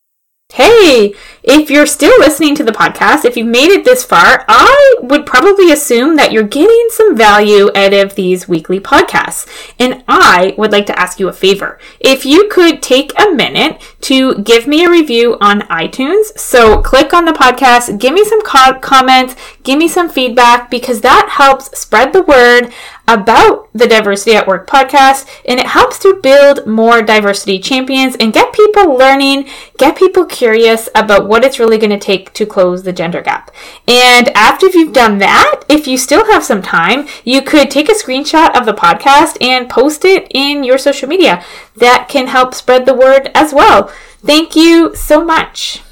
[0.52, 4.94] Hey, if you're still listening to the podcast, if you made it this far, I
[5.00, 9.48] would probably assume that you're getting some value out of these weekly podcasts.
[9.80, 11.78] And I would like to ask you a favor.
[11.98, 16.38] If you could take a minute to give me a review on iTunes.
[16.38, 21.00] So click on the podcast, give me some co- comments, give me some feedback because
[21.00, 22.70] that helps spread the word
[23.06, 28.32] about the Diversity at Work podcast, and it helps to build more diversity champions and
[28.32, 29.48] get people learning,
[29.78, 33.50] get people curious about what it's really going to take to close the gender gap.
[33.86, 37.94] And after you've done that, if you still have some time, you could take a
[37.94, 41.44] screenshot of the podcast and post it in your social media.
[41.76, 43.92] That can help spread the word as well.
[44.24, 45.82] Thank you so much.